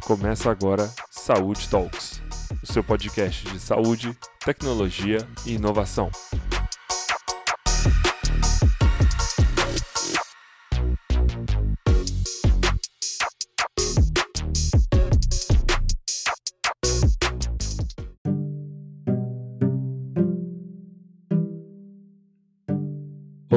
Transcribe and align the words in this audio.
Começa 0.00 0.50
agora 0.50 0.92
Saúde 1.12 1.68
Talks, 1.68 2.20
o 2.60 2.66
seu 2.66 2.82
podcast 2.82 3.48
de 3.48 3.60
saúde, 3.60 4.18
tecnologia 4.44 5.18
e 5.46 5.54
inovação. 5.54 6.10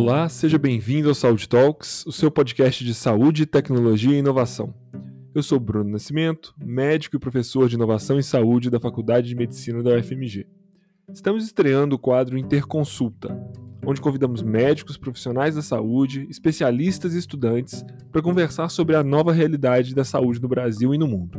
Olá, 0.10 0.30
seja 0.30 0.58
bem-vindo 0.58 1.10
ao 1.10 1.14
Saúde 1.14 1.50
Talks, 1.50 2.06
o 2.06 2.14
seu 2.14 2.32
podcast 2.32 2.82
de 2.82 2.94
saúde, 2.94 3.46
tecnologia 3.46 4.16
e 4.16 4.20
inovação. 4.20 4.74
Eu 5.36 5.44
sou 5.44 5.60
Bruno 5.60 5.90
Nascimento, 5.90 6.56
médico 6.58 7.18
e 7.18 7.20
professor 7.20 7.68
de 7.68 7.76
inovação 7.76 8.18
em 8.18 8.22
saúde 8.22 8.70
da 8.70 8.80
Faculdade 8.80 9.28
de 9.28 9.36
Medicina 9.36 9.84
da 9.84 9.98
UFMG. 9.98 10.48
Estamos 11.12 11.44
estreando 11.44 11.98
o 11.98 12.00
quadro 12.00 12.38
Interconsulta, 12.38 13.38
onde 13.86 14.00
convidamos 14.00 14.42
médicos, 14.42 14.96
profissionais 14.96 15.56
da 15.56 15.62
saúde, 15.62 16.26
especialistas 16.30 17.14
e 17.14 17.18
estudantes 17.18 17.84
para 18.10 18.22
conversar 18.22 18.70
sobre 18.70 18.96
a 18.96 19.04
nova 19.04 19.34
realidade 19.34 19.94
da 19.94 20.06
saúde 20.06 20.42
no 20.42 20.48
Brasil 20.48 20.96
e 20.96 20.98
no 20.98 21.06
mundo. 21.06 21.38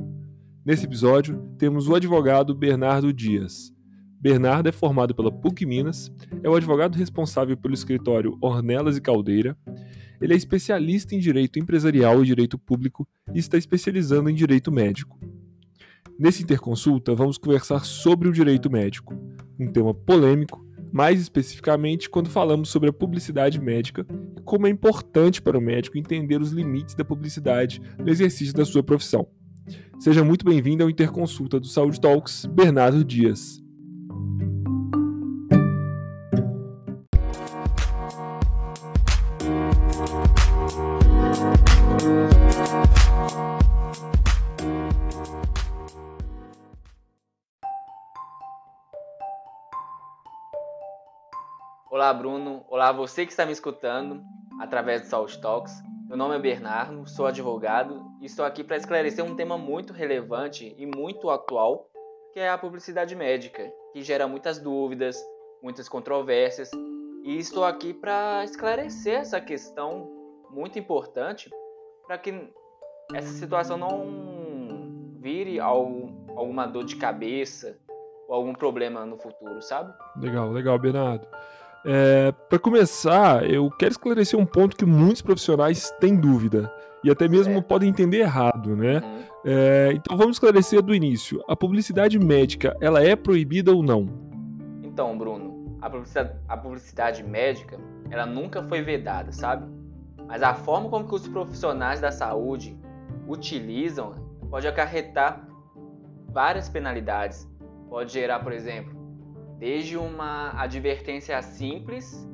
Nesse 0.62 0.84
episódio, 0.84 1.42
temos 1.56 1.88
o 1.88 1.94
advogado 1.94 2.54
Bernardo 2.54 3.14
Dias. 3.14 3.72
Bernardo 4.20 4.68
é 4.68 4.72
formado 4.72 5.14
pela 5.14 5.30
PUC 5.30 5.64
Minas, 5.64 6.12
é 6.42 6.48
o 6.48 6.54
advogado 6.54 6.96
responsável 6.96 7.56
pelo 7.56 7.74
escritório 7.74 8.36
Ornelas 8.40 8.96
e 8.96 9.00
Caldeira 9.00 9.56
ele 10.20 10.34
é 10.34 10.36
especialista 10.36 11.14
em 11.14 11.18
direito 11.18 11.58
empresarial 11.58 12.22
e 12.22 12.26
direito 12.26 12.58
público 12.58 13.06
e 13.32 13.38
está 13.38 13.56
especializando 13.56 14.28
em 14.28 14.34
direito 14.34 14.72
médico. 14.72 15.18
Nesse 16.18 16.42
interconsulta, 16.42 17.14
vamos 17.14 17.38
conversar 17.38 17.84
sobre 17.84 18.28
o 18.28 18.32
direito 18.32 18.68
médico, 18.70 19.14
um 19.58 19.70
tema 19.70 19.94
polêmico, 19.94 20.66
mais 20.92 21.20
especificamente 21.20 22.10
quando 22.10 22.28
falamos 22.28 22.70
sobre 22.70 22.88
a 22.88 22.92
publicidade 22.92 23.60
médica 23.60 24.04
e 24.36 24.40
como 24.40 24.66
é 24.66 24.70
importante 24.70 25.40
para 25.40 25.56
o 25.56 25.60
médico 25.60 25.96
entender 25.96 26.40
os 26.40 26.50
limites 26.50 26.94
da 26.96 27.04
publicidade 27.04 27.80
no 27.98 28.08
exercício 28.08 28.54
da 28.54 28.64
sua 28.64 28.82
profissão. 28.82 29.28
Seja 30.00 30.24
muito 30.24 30.44
bem-vindo 30.44 30.82
ao 30.82 30.90
Interconsulta 30.90 31.60
do 31.60 31.66
Saúde 31.66 32.00
Talks, 32.00 32.46
Bernardo 32.46 33.04
Dias. 33.04 33.62
Olá, 52.08 52.14
Bruno. 52.14 52.64
Olá, 52.70 52.90
você 52.90 53.26
que 53.26 53.32
está 53.32 53.44
me 53.44 53.52
escutando 53.52 54.22
através 54.58 55.02
do 55.02 55.08
Salt 55.08 55.36
Talks. 55.42 55.74
Meu 56.08 56.16
nome 56.16 56.36
é 56.36 56.38
Bernardo, 56.38 57.06
sou 57.06 57.26
advogado 57.26 58.02
e 58.22 58.24
estou 58.24 58.46
aqui 58.46 58.64
para 58.64 58.78
esclarecer 58.78 59.22
um 59.22 59.36
tema 59.36 59.58
muito 59.58 59.92
relevante 59.92 60.74
e 60.78 60.86
muito 60.86 61.28
atual, 61.28 61.90
que 62.32 62.40
é 62.40 62.48
a 62.48 62.56
publicidade 62.56 63.14
médica, 63.14 63.70
que 63.92 64.00
gera 64.00 64.26
muitas 64.26 64.58
dúvidas, 64.58 65.22
muitas 65.62 65.86
controvérsias, 65.86 66.70
e 67.24 67.36
estou 67.36 67.62
aqui 67.62 67.92
para 67.92 68.42
esclarecer 68.42 69.20
essa 69.20 69.38
questão 69.38 70.10
muito 70.48 70.78
importante 70.78 71.50
para 72.06 72.16
que 72.16 72.50
essa 73.12 73.34
situação 73.34 73.76
não 73.76 75.20
vire 75.20 75.60
alguma 75.60 76.64
dor 76.64 76.84
de 76.84 76.96
cabeça 76.96 77.78
ou 78.26 78.34
algum 78.34 78.54
problema 78.54 79.04
no 79.04 79.18
futuro, 79.18 79.60
sabe? 79.60 79.92
Legal, 80.16 80.50
legal, 80.50 80.78
Bernardo. 80.78 81.28
É, 81.90 82.32
para 82.50 82.58
começar, 82.58 83.48
eu 83.48 83.70
quero 83.70 83.92
esclarecer 83.92 84.38
um 84.38 84.44
ponto 84.44 84.76
que 84.76 84.84
muitos 84.84 85.22
profissionais 85.22 85.90
têm 85.98 86.14
dúvida 86.14 86.70
e 87.02 87.10
até 87.10 87.26
mesmo 87.26 87.62
podem 87.62 87.88
entender 87.88 88.18
errado, 88.18 88.76
né? 88.76 88.98
Uhum. 88.98 89.22
É, 89.46 89.92
então 89.94 90.14
vamos 90.14 90.36
esclarecer 90.36 90.82
do 90.82 90.94
início. 90.94 91.42
A 91.48 91.56
publicidade 91.56 92.18
médica, 92.18 92.76
ela 92.78 93.02
é 93.02 93.16
proibida 93.16 93.72
ou 93.72 93.82
não? 93.82 94.06
Então, 94.82 95.16
Bruno, 95.16 95.78
a 95.80 95.88
publicidade, 95.88 96.38
a 96.46 96.56
publicidade 96.58 97.22
médica, 97.24 97.80
ela 98.10 98.26
nunca 98.26 98.62
foi 98.64 98.82
vedada, 98.82 99.32
sabe? 99.32 99.66
Mas 100.26 100.42
a 100.42 100.52
forma 100.52 100.90
como 100.90 101.08
que 101.08 101.14
os 101.14 101.26
profissionais 101.26 102.02
da 102.02 102.12
saúde 102.12 102.78
utilizam 103.26 104.12
pode 104.50 104.68
acarretar 104.68 105.48
várias 106.28 106.68
penalidades. 106.68 107.48
Pode 107.88 108.12
gerar, 108.12 108.40
por 108.40 108.52
exemplo, 108.52 108.97
desde 109.58 109.96
uma 109.96 110.52
advertência 110.60 111.40
simples 111.42 112.26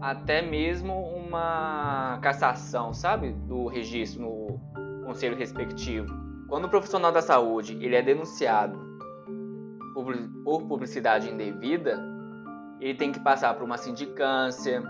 até 0.00 0.42
mesmo 0.42 0.92
uma 0.92 2.18
cassação, 2.20 2.92
sabe, 2.92 3.32
do 3.32 3.66
registro 3.66 4.22
no 4.22 5.04
conselho 5.06 5.36
respectivo. 5.36 6.06
Quando 6.48 6.66
o 6.66 6.68
profissional 6.68 7.12
da 7.12 7.22
saúde 7.22 7.78
ele 7.80 7.96
é 7.96 8.02
denunciado 8.02 8.78
por 10.44 10.62
publicidade 10.64 11.30
indevida, 11.30 11.98
ele 12.80 12.94
tem 12.94 13.12
que 13.12 13.20
passar 13.20 13.54
por 13.54 13.64
uma 13.64 13.78
sindicância, 13.78 14.82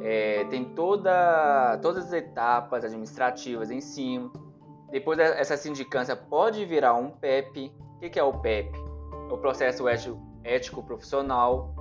é, 0.00 0.44
tem 0.46 0.64
toda, 0.74 1.78
todas 1.82 2.06
as 2.06 2.12
etapas 2.12 2.84
administrativas 2.84 3.70
em 3.70 3.80
cima. 3.80 4.32
Depois 4.90 5.18
essa 5.18 5.56
sindicância 5.56 6.16
pode 6.16 6.64
virar 6.64 6.94
um 6.94 7.10
PEP. 7.10 7.72
O 7.96 8.00
que 8.00 8.18
é 8.18 8.22
o 8.22 8.32
PEP? 8.32 8.76
É 9.28 9.32
o 9.32 9.38
processo 9.38 9.86
ético 9.86 10.29
ético 10.44 10.82
profissional. 10.82 11.74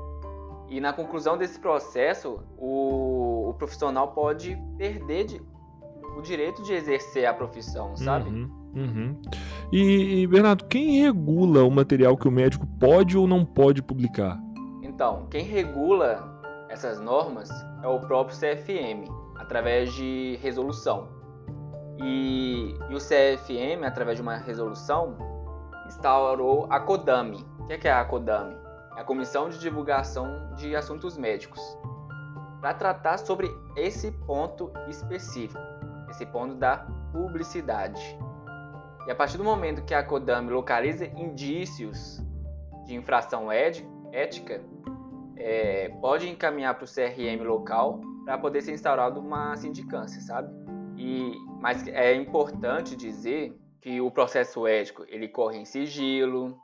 E 0.69 0.79
na 0.79 0.93
conclusão 0.93 1.37
desse 1.37 1.59
processo, 1.59 2.39
o, 2.57 3.49
o 3.49 3.53
profissional 3.55 4.09
pode 4.09 4.57
perder 4.77 5.25
de, 5.25 5.41
o 6.17 6.21
direito 6.21 6.61
de 6.63 6.73
exercer 6.73 7.25
a 7.25 7.33
profissão, 7.33 7.95
sabe? 7.97 8.29
Uhum, 8.29 8.51
uhum. 8.75 9.21
E, 9.71 10.27
Bernardo, 10.27 10.65
quem 10.65 11.01
regula 11.01 11.63
o 11.63 11.71
material 11.71 12.15
que 12.15 12.27
o 12.27 12.31
médico 12.31 12.67
pode 12.79 13.17
ou 13.17 13.27
não 13.27 13.43
pode 13.43 13.81
publicar? 13.81 14.39
Então, 14.83 15.27
quem 15.31 15.43
regula 15.43 16.39
essas 16.69 16.99
normas 16.99 17.49
é 17.83 17.87
o 17.87 17.99
próprio 18.01 18.37
CFM, 18.37 19.09
através 19.37 19.93
de 19.93 20.37
resolução. 20.41 21.07
E, 22.01 22.75
e 22.89 22.95
o 22.95 22.97
CFM, 22.97 23.83
através 23.85 24.17
de 24.17 24.21
uma 24.21 24.37
resolução, 24.37 25.17
instaurou 25.87 26.67
a 26.69 26.79
CODAME, 26.79 27.45
o 27.75 27.79
que 27.79 27.87
é 27.87 27.91
a 27.91 28.03
CODAME? 28.03 28.57
É 28.97 29.01
a 29.01 29.03
Comissão 29.03 29.49
de 29.49 29.59
Divulgação 29.59 30.53
de 30.55 30.75
Assuntos 30.75 31.17
Médicos, 31.17 31.61
para 32.59 32.73
tratar 32.73 33.17
sobre 33.19 33.47
esse 33.75 34.11
ponto 34.11 34.71
específico, 34.87 35.61
esse 36.09 36.25
ponto 36.25 36.55
da 36.55 36.87
publicidade. 37.11 38.01
E 39.05 39.11
a 39.11 39.15
partir 39.15 39.37
do 39.37 39.43
momento 39.43 39.83
que 39.85 39.93
a 39.93 40.03
CODAME 40.03 40.49
localiza 40.49 41.05
indícios 41.05 42.21
de 42.85 42.95
infração 42.95 43.51
ética, 43.51 44.61
é, 45.37 45.89
pode 46.01 46.27
encaminhar 46.27 46.73
para 46.75 46.85
o 46.85 46.87
CRM 46.87 47.43
local 47.47 48.01
para 48.25 48.37
poder 48.37 48.61
ser 48.61 48.73
instaurada 48.73 49.19
uma 49.19 49.55
sindicância, 49.55 50.19
sabe? 50.21 50.51
E, 50.97 51.33
mas 51.61 51.87
é 51.87 52.13
importante 52.15 52.95
dizer 52.95 53.55
que 53.79 54.01
o 54.01 54.11
processo 54.11 54.67
ético 54.67 55.05
ele 55.07 55.27
corre 55.27 55.57
em 55.57 55.65
sigilo, 55.65 56.59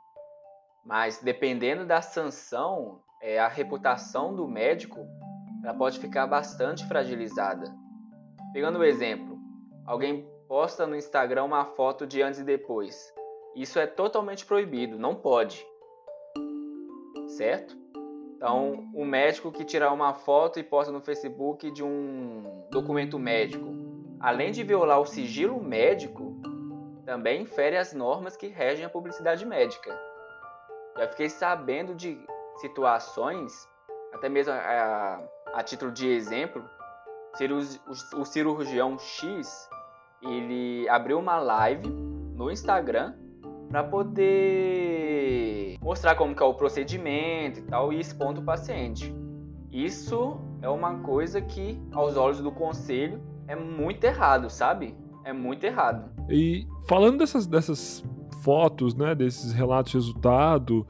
mas 0.86 1.18
dependendo 1.18 1.84
da 1.84 2.00
sanção, 2.00 3.00
é, 3.20 3.40
a 3.40 3.48
reputação 3.48 4.34
do 4.34 4.46
médico 4.46 5.04
ela 5.64 5.74
pode 5.74 5.98
ficar 5.98 6.28
bastante 6.28 6.86
fragilizada. 6.86 7.74
Pegando 8.52 8.76
o 8.76 8.82
um 8.82 8.84
exemplo, 8.84 9.36
alguém 9.84 10.24
posta 10.46 10.86
no 10.86 10.94
Instagram 10.94 11.42
uma 11.42 11.64
foto 11.64 12.06
de 12.06 12.22
antes 12.22 12.38
e 12.38 12.44
depois. 12.44 13.12
Isso 13.56 13.80
é 13.80 13.86
totalmente 13.86 14.46
proibido, 14.46 14.96
não 14.96 15.14
pode. 15.14 15.66
Certo? 17.26 17.76
Então, 18.36 18.88
o 18.94 19.04
médico 19.04 19.50
que 19.50 19.64
tirar 19.64 19.92
uma 19.92 20.14
foto 20.14 20.60
e 20.60 20.62
posta 20.62 20.92
no 20.92 21.00
Facebook 21.00 21.68
de 21.72 21.82
um 21.82 22.68
documento 22.70 23.18
médico, 23.18 23.66
além 24.20 24.52
de 24.52 24.62
violar 24.62 25.00
o 25.00 25.06
sigilo 25.06 25.60
médico, 25.60 26.40
também 27.04 27.42
infere 27.42 27.76
as 27.76 27.92
normas 27.92 28.36
que 28.36 28.46
regem 28.46 28.84
a 28.84 28.90
publicidade 28.90 29.44
médica. 29.44 29.98
Já 30.96 31.08
fiquei 31.08 31.28
sabendo 31.28 31.94
de 31.94 32.18
situações, 32.56 33.68
até 34.14 34.28
mesmo 34.28 34.52
a, 34.52 35.20
a 35.54 35.62
título 35.62 35.92
de 35.92 36.08
exemplo, 36.08 36.64
o 38.14 38.24
cirurgião 38.24 38.98
X 38.98 39.68
ele 40.22 40.88
abriu 40.88 41.18
uma 41.18 41.36
live 41.36 41.86
no 42.34 42.50
Instagram 42.50 43.14
para 43.68 43.84
poder 43.84 45.76
mostrar 45.82 46.14
como 46.14 46.34
que 46.34 46.42
é 46.42 46.46
o 46.46 46.54
procedimento 46.54 47.58
e 47.60 47.62
tal 47.62 47.92
e 47.92 48.00
expondo 48.00 48.40
o 48.40 48.44
paciente. 48.44 49.14
Isso 49.70 50.40
é 50.62 50.68
uma 50.68 51.00
coisa 51.00 51.42
que, 51.42 51.78
aos 51.92 52.16
olhos 52.16 52.40
do 52.40 52.50
conselho, 52.50 53.20
é 53.46 53.54
muito 53.54 54.04
errado, 54.04 54.48
sabe? 54.48 54.96
É 55.24 55.32
muito 55.32 55.64
errado. 55.64 56.10
E 56.30 56.66
falando 56.88 57.18
dessas, 57.18 57.46
dessas 57.46 58.02
fotos, 58.46 58.94
né, 58.94 59.12
desses 59.12 59.52
relatos 59.52 59.90
de 59.90 59.98
resultado, 59.98 60.86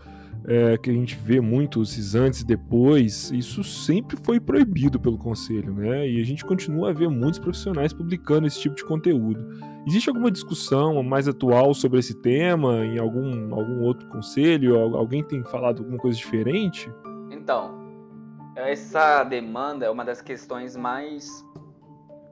é, 0.47 0.77
que 0.77 0.91
a 0.91 0.93
gente 0.93 1.17
vê 1.17 1.41
muito 1.41 1.81
esses 1.81 2.15
antes 2.15 2.43
e 2.43 2.47
depois, 2.47 3.31
isso 3.31 3.65
sempre 3.65 4.15
foi 4.23 4.39
proibido 4.39 5.01
pelo 5.01 5.17
conselho, 5.17 5.73
né? 5.73 6.07
E 6.07 6.21
a 6.21 6.25
gente 6.25 6.45
continua 6.45 6.91
a 6.91 6.93
ver 6.93 7.09
muitos 7.09 7.39
profissionais 7.39 7.95
publicando 7.95 8.47
esse 8.47 8.61
tipo 8.61 8.77
de 8.77 8.85
conteúdo. 8.85 9.49
Existe 9.87 10.11
alguma 10.11 10.31
discussão 10.31 11.03
mais 11.03 11.27
atual 11.27 11.73
sobre 11.73 11.99
esse 11.99 12.15
tema 12.21 12.85
em 12.85 12.99
algum, 12.99 13.55
algum 13.55 13.83
outro 13.85 14.07
conselho? 14.09 14.79
Alguém 14.95 15.25
tem 15.25 15.43
falado 15.45 15.79
alguma 15.79 15.99
coisa 15.99 16.19
diferente? 16.19 16.93
Então, 17.31 17.75
essa 18.55 19.25
demanda 19.25 19.87
é 19.87 19.91
uma 19.91 20.05
das 20.05 20.21
questões 20.21 20.77
mais 20.77 21.43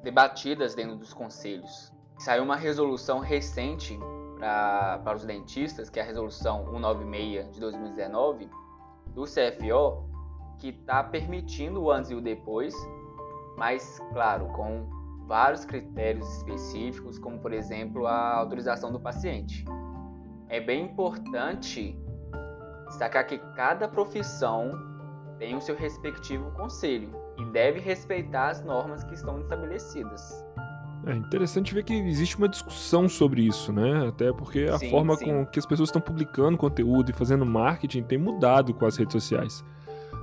debatidas 0.03 0.75
dentro 0.75 0.97
dos 0.97 1.15
conselhos. 1.15 1.91
Saiu 2.19 2.45
uma 2.45 2.57
resolução 2.57 3.21
recente 3.21 3.99
para 4.39 5.17
os 5.17 5.25
dentistas, 5.25 5.89
que 5.89 5.99
é 5.99 6.03
a 6.03 6.07
resolução 6.07 6.65
196 6.67 7.53
de 7.53 7.61
2019 7.61 8.49
do 9.15 9.25
CFO, 9.25 10.09
que 10.59 10.69
está 10.69 11.03
permitindo 11.03 11.83
o 11.83 11.91
antes 11.91 12.11
e 12.11 12.15
o 12.15 12.21
depois, 12.21 12.75
mas, 13.57 14.01
claro, 14.13 14.47
com 14.49 14.89
vários 15.27 15.65
critérios 15.65 16.29
específicos, 16.37 17.19
como, 17.19 17.39
por 17.39 17.53
exemplo, 17.53 18.07
a 18.07 18.35
autorização 18.35 18.93
do 18.93 19.01
paciente. 19.01 19.65
É 20.49 20.61
bem 20.61 20.85
importante 20.85 21.99
destacar 22.87 23.27
que 23.27 23.39
cada 23.57 23.89
profissão 23.89 24.71
tem 25.39 25.57
o 25.57 25.61
seu 25.61 25.75
respectivo 25.75 26.51
conselho 26.53 27.11
e 27.39 27.45
deve 27.47 27.81
respeitar 27.81 28.51
as 28.51 28.63
normas 28.63 29.03
que 29.05 29.15
estão 29.15 29.39
estabelecidas. 29.41 30.45
É 31.07 31.15
interessante 31.15 31.75
ver 31.75 31.85
que 31.85 31.93
existe 31.93 32.37
uma 32.37 32.49
discussão 32.49 33.09
sobre 33.09 33.43
isso, 33.43 33.73
né? 33.73 34.09
Até 34.09 34.33
porque 34.33 34.65
a 34.65 34.79
Sim, 34.79 34.91
forma 34.91 35.17
sim. 35.17 35.25
com 35.25 35.47
que 35.47 35.59
as 35.59 35.67
pessoas 35.67 35.89
estão 35.89 36.01
publicando 36.01 36.57
conteúdo 36.57 37.11
e 37.11 37.13
fazendo 37.13 37.45
marketing 37.45 38.03
tem 38.03 38.19
mudado 38.19 38.73
com 38.73 38.87
as 38.87 38.97
redes 38.97 39.13
sociais. 39.13 39.65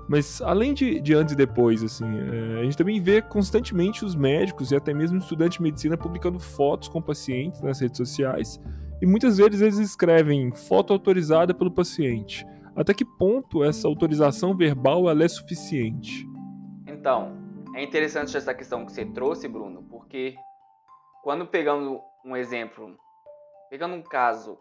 Mas 0.07 0.41
além 0.41 0.73
de, 0.73 0.99
de 0.99 1.13
antes 1.13 1.33
e 1.33 1.37
depois, 1.37 1.83
assim, 1.83 2.05
é, 2.05 2.59
a 2.59 2.63
gente 2.63 2.75
também 2.75 2.99
vê 2.99 3.21
constantemente 3.21 4.03
os 4.03 4.15
médicos 4.15 4.71
e 4.71 4.75
até 4.75 4.93
mesmo 4.93 5.19
estudantes 5.19 5.57
de 5.57 5.63
medicina 5.63 5.95
publicando 5.95 6.39
fotos 6.39 6.89
com 6.89 7.01
pacientes 7.01 7.61
nas 7.61 7.79
redes 7.79 7.97
sociais. 7.97 8.59
E 9.01 9.05
muitas 9.05 9.37
vezes 9.37 9.61
eles 9.61 9.77
escrevem 9.77 10.51
foto 10.51 10.91
autorizada 10.91 11.53
pelo 11.53 11.71
paciente. 11.71 12.45
Até 12.75 12.93
que 12.93 13.05
ponto 13.05 13.63
essa 13.63 13.87
autorização 13.87 14.55
verbal 14.55 15.09
ela 15.09 15.23
é 15.23 15.27
suficiente? 15.27 16.27
Então, 16.87 17.37
é 17.75 17.83
interessante 17.83 18.35
essa 18.35 18.53
questão 18.53 18.85
que 18.85 18.91
você 18.91 19.05
trouxe, 19.05 19.47
Bruno, 19.47 19.83
porque 19.89 20.35
quando 21.21 21.45
pegamos 21.45 22.01
um 22.25 22.35
exemplo, 22.35 22.97
pegando 23.69 23.95
um 23.95 24.01
caso 24.01 24.57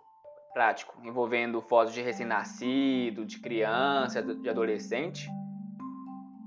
prático 0.53 0.95
envolvendo 1.03 1.61
fotos 1.63 1.95
de 1.95 2.03
recém-nascido, 2.03 3.25
de 3.25 3.39
criança, 3.41 4.23
de 4.23 4.49
adolescente, 4.49 5.29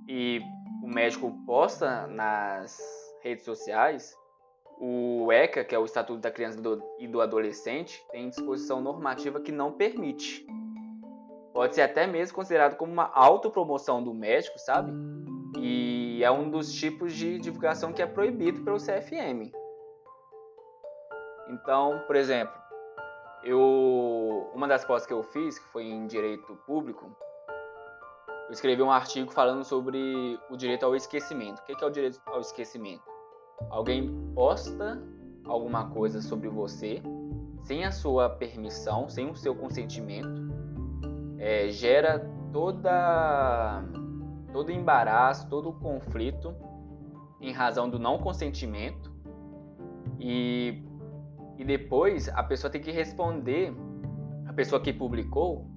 e 0.08 0.42
o 0.84 0.88
médico 0.88 1.32
posta 1.46 2.06
nas 2.08 2.78
redes 3.24 3.46
sociais, 3.46 4.14
o 4.80 5.32
ECA, 5.32 5.64
que 5.64 5.74
é 5.74 5.80
o 5.80 5.86
Estatuto 5.86 6.20
da 6.20 6.30
Criança 6.30 6.60
e 7.00 7.08
do 7.08 7.22
Adolescente, 7.22 8.04
tem 8.12 8.30
disposição 8.30 8.82
normativa 8.82 9.40
que 9.40 9.52
não 9.52 9.72
permite. 9.72 10.46
Pode 11.54 11.76
ser 11.76 11.84
até 11.84 12.06
mesmo 12.06 12.36
considerado 12.36 12.76
como 12.76 12.92
uma 12.92 13.10
autopromoção 13.14 14.04
do 14.04 14.14
médico, 14.14 14.60
sabe? 14.60 14.92
E 15.60 16.24
é 16.24 16.32
um 16.32 16.50
dos 16.50 16.74
tipos 16.74 17.14
de 17.14 17.40
divulgação 17.40 17.94
que 17.94 18.02
é 18.02 18.06
proibido 18.08 18.64
pelo 18.64 18.78
CFM. 18.78 19.63
Então, 21.48 22.02
por 22.08 22.16
exemplo, 22.16 22.54
eu 23.44 24.52
uma 24.54 24.68
das 24.68 24.86
pós 24.86 25.06
que 25.06 25.14
eu 25.14 25.24
fiz, 25.24 25.60
que 25.60 25.66
foi 25.66 25.86
em 25.86 26.08
direito 26.08 26.56
público, 26.66 27.16
eu 28.48 28.52
escrevi 28.52 28.82
um 28.82 28.92
artigo 28.92 29.32
falando 29.32 29.64
sobre 29.64 30.40
o 30.50 30.56
direito 30.56 30.86
ao 30.86 30.96
esquecimento. 30.96 31.60
O 31.60 31.64
que 31.64 31.84
é 31.84 31.88
o 31.88 31.90
direito 31.90 32.22
ao 32.26 32.40
esquecimento? 32.42 33.04
Alguém 33.70 34.14
posta 34.36 35.02
alguma 35.46 35.90
coisa 35.90 36.22
sobre 36.22 36.50
você 36.50 37.02
sem 37.64 37.86
a 37.86 37.92
sua 37.92 38.30
permissão, 38.30 39.10
sem 39.10 39.30
o 39.30 39.36
seu 39.36 39.56
consentimento, 39.56 40.54
é, 41.38 41.70
gera 41.70 42.20
toda 42.52 43.84
todo 44.52 44.72
embaraço, 44.72 45.50
todo 45.50 45.74
conflito 45.74 46.56
em 47.42 47.52
razão 47.52 47.90
do 47.90 47.98
não 47.98 48.20
consentimento 48.20 49.12
e, 50.20 50.84
e 51.58 51.64
depois 51.64 52.30
a 52.30 52.44
pessoa 52.44 52.72
tem 52.72 52.82
que 52.82 52.92
responder, 52.92 53.74
a 54.48 54.54
pessoa 54.54 54.82
que 54.82 54.92
publicou 54.92 55.68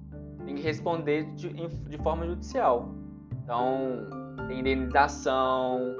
tem 0.45 0.55
que 0.55 0.61
responder 0.61 1.25
de, 1.35 1.49
de 1.49 1.97
forma 1.97 2.25
judicial. 2.25 2.95
Então, 3.43 4.07
tem 4.47 4.59
indenização, 4.59 5.95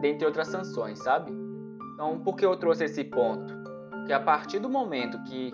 dentre 0.00 0.26
outras 0.26 0.48
sanções, 0.48 0.98
sabe? 1.02 1.32
Então, 1.94 2.20
por 2.20 2.36
que 2.36 2.44
eu 2.44 2.56
trouxe 2.56 2.84
esse 2.84 3.04
ponto? 3.04 3.54
Porque 3.90 4.12
a 4.12 4.20
partir 4.20 4.58
do 4.58 4.68
momento 4.68 5.22
que 5.24 5.52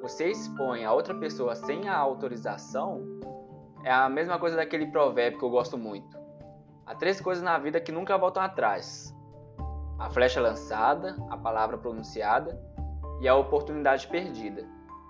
você 0.00 0.30
expõe 0.30 0.84
a 0.84 0.92
outra 0.92 1.14
pessoa 1.14 1.54
sem 1.54 1.88
a 1.88 1.96
autorização, 1.96 3.02
é 3.84 3.92
a 3.92 4.08
mesma 4.08 4.38
coisa 4.38 4.56
daquele 4.56 4.86
provérbio 4.86 5.38
que 5.38 5.44
eu 5.44 5.50
gosto 5.50 5.76
muito. 5.76 6.16
Há 6.86 6.94
três 6.94 7.20
coisas 7.20 7.42
na 7.42 7.58
vida 7.58 7.80
que 7.80 7.92
nunca 7.92 8.16
voltam 8.16 8.42
atrás: 8.42 9.15
a 9.98 10.10
flecha 10.10 10.40
lançada, 10.40 11.16
a 11.30 11.36
palavra 11.36 11.78
pronunciada 11.78 12.60
e 13.20 13.28
a 13.28 13.34
oportunidade 13.34 14.06
perdida. 14.06 14.64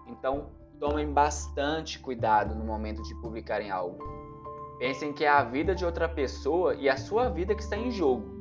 Então, 0.07 0.47
tomem 0.79 1.13
bastante 1.13 1.99
cuidado 1.99 2.55
no 2.55 2.65
momento 2.65 3.03
de 3.03 3.15
publicarem 3.17 3.71
algo. 3.71 3.99
Pensem 4.79 5.13
que 5.13 5.25
é 5.25 5.29
a 5.29 5.43
vida 5.43 5.75
de 5.75 5.85
outra 5.85 6.09
pessoa 6.09 6.75
e 6.75 6.89
a 6.89 6.97
sua 6.97 7.29
vida 7.31 7.55
que 7.55 7.63
está 7.63 7.77
em 7.77 7.91
jogo. 7.91 8.35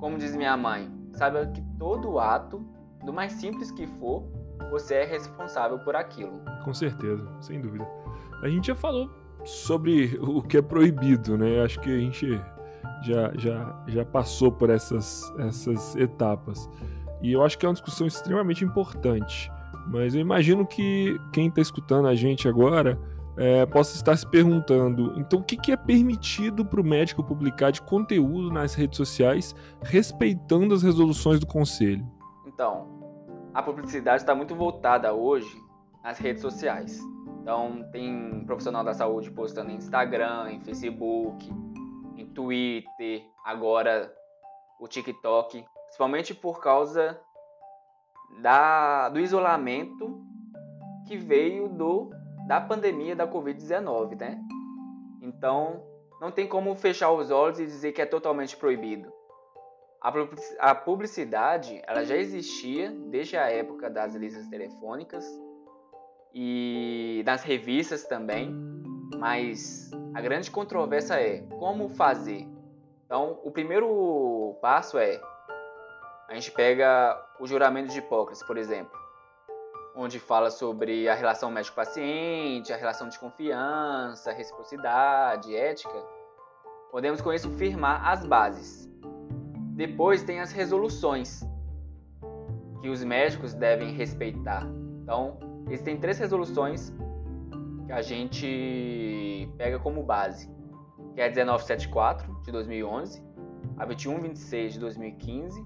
Como 0.00 0.18
diz 0.18 0.34
minha 0.34 0.56
mãe, 0.56 0.90
saiba 1.12 1.46
que 1.46 1.62
todo 1.78 2.18
ato, 2.18 2.64
do 3.04 3.12
mais 3.12 3.32
simples 3.32 3.70
que 3.70 3.86
for, 3.86 4.24
você 4.70 4.96
é 4.96 5.04
responsável 5.04 5.78
por 5.78 5.94
aquilo. 5.94 6.40
Com 6.64 6.74
certeza, 6.74 7.26
sem 7.40 7.60
dúvida. 7.60 7.86
A 8.42 8.48
gente 8.48 8.68
já 8.68 8.74
falou 8.74 9.10
sobre 9.44 10.18
o 10.20 10.42
que 10.42 10.56
é 10.56 10.62
proibido, 10.62 11.38
né? 11.38 11.62
Acho 11.62 11.80
que 11.80 11.94
a 11.94 11.98
gente 11.98 12.40
já, 13.02 13.32
já, 13.36 13.84
já 13.86 14.04
passou 14.04 14.50
por 14.50 14.70
essas, 14.70 15.32
essas 15.38 15.96
etapas. 15.96 16.68
E 17.22 17.32
eu 17.32 17.42
acho 17.42 17.58
que 17.58 17.64
é 17.64 17.68
uma 17.68 17.74
discussão 17.74 18.06
extremamente 18.06 18.64
importante. 18.64 19.50
Mas 19.86 20.14
eu 20.14 20.20
imagino 20.20 20.66
que 20.66 21.18
quem 21.32 21.48
está 21.48 21.60
escutando 21.60 22.08
a 22.08 22.14
gente 22.14 22.48
agora 22.48 22.98
é, 23.36 23.64
possa 23.66 23.94
estar 23.94 24.16
se 24.16 24.26
perguntando: 24.26 25.14
então 25.16 25.40
o 25.40 25.42
que, 25.42 25.56
que 25.56 25.70
é 25.70 25.76
permitido 25.76 26.64
para 26.64 26.80
o 26.80 26.84
médico 26.84 27.22
publicar 27.22 27.70
de 27.70 27.82
conteúdo 27.82 28.50
nas 28.50 28.74
redes 28.74 28.96
sociais, 28.96 29.54
respeitando 29.82 30.74
as 30.74 30.82
resoluções 30.82 31.38
do 31.38 31.46
conselho? 31.46 32.04
Então, 32.46 32.88
a 33.54 33.62
publicidade 33.62 34.22
está 34.22 34.34
muito 34.34 34.54
voltada 34.54 35.12
hoje 35.12 35.54
nas 36.02 36.18
redes 36.18 36.42
sociais. 36.42 37.00
Então, 37.40 37.84
tem 37.92 38.42
profissional 38.44 38.82
da 38.82 38.92
saúde 38.92 39.30
postando 39.30 39.70
em 39.70 39.76
Instagram, 39.76 40.50
em 40.50 40.60
Facebook, 40.60 41.48
Twitter, 42.36 43.24
agora 43.42 44.14
o 44.78 44.86
TikTok, 44.86 45.64
principalmente 45.86 46.34
por 46.34 46.60
causa 46.60 47.18
da, 48.42 49.08
do 49.08 49.18
isolamento 49.18 50.22
que 51.06 51.16
veio 51.16 51.66
do, 51.66 52.10
da 52.46 52.60
pandemia 52.60 53.16
da 53.16 53.26
Covid-19, 53.26 54.20
né? 54.20 54.38
Então, 55.22 55.82
não 56.20 56.30
tem 56.30 56.46
como 56.46 56.74
fechar 56.74 57.10
os 57.10 57.30
olhos 57.30 57.58
e 57.58 57.64
dizer 57.64 57.92
que 57.92 58.02
é 58.02 58.06
totalmente 58.06 58.54
proibido. 58.54 59.10
A 60.60 60.74
publicidade 60.74 61.82
ela 61.86 62.04
já 62.04 62.16
existia 62.16 62.90
desde 62.90 63.36
a 63.38 63.50
época 63.50 63.88
das 63.88 64.14
listas 64.14 64.46
telefônicas 64.46 65.24
e 66.34 67.22
nas 67.24 67.42
revistas 67.42 68.04
também, 68.04 68.54
mas 69.14 69.90
a 70.14 70.20
grande 70.20 70.50
controvérsia 70.50 71.14
é 71.14 71.40
como 71.58 71.88
fazer. 71.90 72.48
Então, 73.04 73.38
o 73.44 73.50
primeiro 73.50 74.56
passo 74.60 74.98
é 74.98 75.20
a 76.28 76.34
gente 76.34 76.50
pega 76.50 77.16
o 77.38 77.46
juramento 77.46 77.92
de 77.92 77.98
Hipócrates, 78.00 78.42
por 78.42 78.56
exemplo, 78.56 78.98
onde 79.94 80.18
fala 80.18 80.50
sobre 80.50 81.08
a 81.08 81.14
relação 81.14 81.52
médico-paciente, 81.52 82.72
a 82.72 82.76
relação 82.76 83.08
de 83.08 83.16
confiança, 83.16 84.32
reciprocidade, 84.32 85.54
ética. 85.54 86.04
Podemos 86.90 87.20
com 87.20 87.32
isso 87.32 87.48
firmar 87.50 88.08
as 88.08 88.26
bases. 88.26 88.90
Depois 89.76 90.24
tem 90.24 90.40
as 90.40 90.50
resoluções. 90.50 91.44
que 92.80 92.88
os 92.90 93.02
médicos 93.02 93.54
devem 93.54 93.92
respeitar. 93.92 94.66
Então, 95.02 95.38
existem 95.68 95.96
três 95.96 96.18
resoluções 96.18 96.92
que 97.86 97.92
a 97.92 98.02
gente 98.02 99.48
pega 99.56 99.78
como 99.78 100.02
base, 100.02 100.50
que 101.14 101.20
é 101.20 101.26
a 101.26 101.30
1974 101.30 102.42
de 102.42 102.50
2011, 102.50 103.22
a 103.78 103.84
2126 103.84 104.72
de 104.74 104.80
2015, 104.80 105.64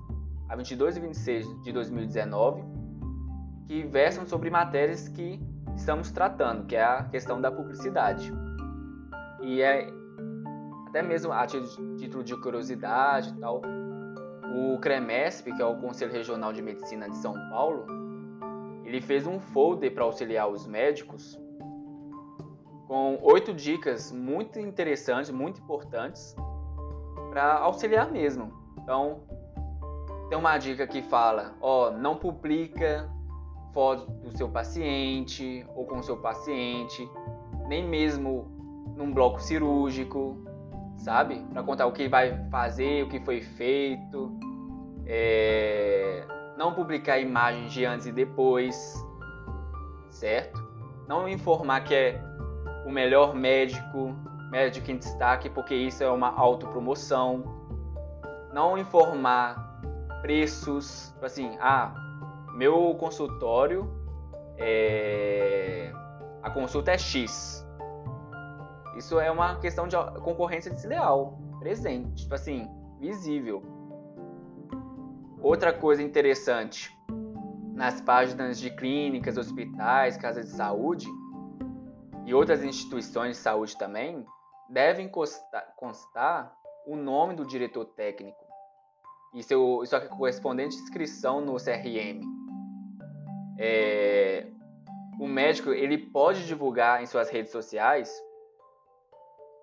a 0.48 0.54
2226 0.54 1.62
de 1.62 1.72
2019, 1.72 2.62
que 3.66 3.82
versam 3.84 4.26
sobre 4.26 4.50
matérias 4.50 5.08
que 5.08 5.40
estamos 5.74 6.10
tratando, 6.10 6.66
que 6.66 6.76
é 6.76 6.84
a 6.84 7.04
questão 7.04 7.40
da 7.40 7.50
publicidade. 7.50 8.30
E 9.40 9.62
é 9.62 9.88
até 10.88 11.02
mesmo 11.02 11.32
a 11.32 11.46
título 11.46 12.22
de 12.22 12.36
curiosidade 12.36 13.30
e 13.30 13.40
tal, 13.40 13.62
o 14.52 14.78
CREMESP, 14.78 15.54
que 15.54 15.62
é 15.62 15.64
o 15.64 15.76
Conselho 15.76 16.12
Regional 16.12 16.52
de 16.52 16.60
Medicina 16.60 17.08
de 17.08 17.16
São 17.16 17.32
Paulo, 17.48 17.86
ele 18.84 19.00
fez 19.00 19.26
um 19.26 19.38
folder 19.38 19.94
para 19.94 20.02
auxiliar 20.02 20.48
os 20.48 20.66
médicos 20.66 21.40
com 22.90 23.20
oito 23.22 23.54
dicas 23.54 24.10
muito 24.10 24.58
interessantes, 24.58 25.30
muito 25.30 25.60
importantes 25.60 26.34
para 27.30 27.58
auxiliar 27.58 28.10
mesmo. 28.10 28.52
Então, 28.78 29.20
tem 30.28 30.36
uma 30.36 30.58
dica 30.58 30.88
que 30.88 31.00
fala, 31.00 31.54
ó, 31.60 31.92
não 31.92 32.16
publica 32.16 33.08
foto 33.72 34.10
do 34.10 34.36
seu 34.36 34.48
paciente 34.48 35.64
ou 35.76 35.86
com 35.86 36.00
o 36.00 36.02
seu 36.02 36.16
paciente, 36.16 37.08
nem 37.68 37.86
mesmo 37.86 38.50
num 38.96 39.14
bloco 39.14 39.40
cirúrgico, 39.40 40.44
sabe? 40.96 41.46
Para 41.52 41.62
contar 41.62 41.86
o 41.86 41.92
que 41.92 42.08
vai 42.08 42.44
fazer, 42.50 43.04
o 43.04 43.08
que 43.08 43.20
foi 43.20 43.40
feito. 43.40 44.36
É... 45.06 46.26
Não 46.58 46.74
publicar 46.74 47.20
imagens 47.20 47.72
de 47.72 47.84
antes 47.84 48.06
e 48.06 48.10
depois, 48.10 48.96
certo? 50.10 50.60
Não 51.06 51.28
informar 51.28 51.84
que 51.84 51.94
é 51.94 52.29
o 52.84 52.90
melhor 52.90 53.34
médico, 53.34 54.14
médico 54.50 54.90
em 54.90 54.96
destaque, 54.96 55.48
porque 55.48 55.74
isso 55.74 56.02
é 56.02 56.10
uma 56.10 56.28
autopromoção. 56.28 57.42
Não 58.52 58.76
informar 58.76 59.80
preços, 60.22 61.14
assim, 61.22 61.56
ah, 61.60 61.94
meu 62.54 62.94
consultório 62.94 63.90
é... 64.58 65.92
a 66.42 66.50
consulta 66.50 66.92
é 66.92 66.98
X. 66.98 67.66
Isso 68.96 69.18
é 69.18 69.30
uma 69.30 69.56
questão 69.60 69.88
de 69.88 69.96
concorrência 70.20 70.70
desleal, 70.70 71.38
presente, 71.58 72.22
tipo 72.22 72.34
assim, 72.34 72.68
visível. 72.98 73.62
Outra 75.40 75.72
coisa 75.72 76.02
interessante, 76.02 76.94
nas 77.72 77.98
páginas 78.00 78.60
de 78.60 78.68
clínicas, 78.70 79.38
hospitais, 79.38 80.18
casas 80.18 80.46
de 80.46 80.52
saúde 80.52 81.08
e 82.26 82.34
outras 82.34 82.62
instituições 82.62 83.36
de 83.36 83.42
saúde 83.42 83.76
também, 83.76 84.24
devem 84.68 85.08
constar, 85.08 85.74
constar 85.76 86.54
o 86.86 86.96
nome 86.96 87.34
do 87.34 87.44
diretor 87.44 87.84
técnico 87.84 88.44
e 89.34 89.42
seu, 89.42 89.82
sua 89.86 90.00
correspondente 90.00 90.76
inscrição 90.76 91.40
no 91.40 91.56
CRM. 91.56 92.20
É, 93.58 94.46
o 95.18 95.26
médico 95.26 95.70
ele 95.70 95.98
pode 95.98 96.46
divulgar 96.46 97.02
em 97.02 97.06
suas 97.06 97.28
redes 97.28 97.52
sociais 97.52 98.10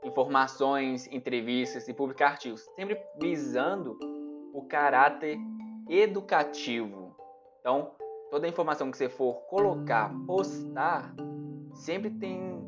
informações, 0.04 1.08
entrevistas 1.12 1.88
e 1.88 1.94
publicar 1.94 2.30
artigos, 2.30 2.62
sempre 2.76 3.02
visando 3.20 3.98
o 4.54 4.62
caráter 4.64 5.38
educativo. 5.90 7.16
Então, 7.60 7.92
toda 8.30 8.48
informação 8.48 8.92
que 8.92 8.98
você 8.98 9.10
for 9.10 9.42
colocar, 9.48 10.14
postar, 10.26 11.14
sempre 11.78 12.10
tem 12.10 12.64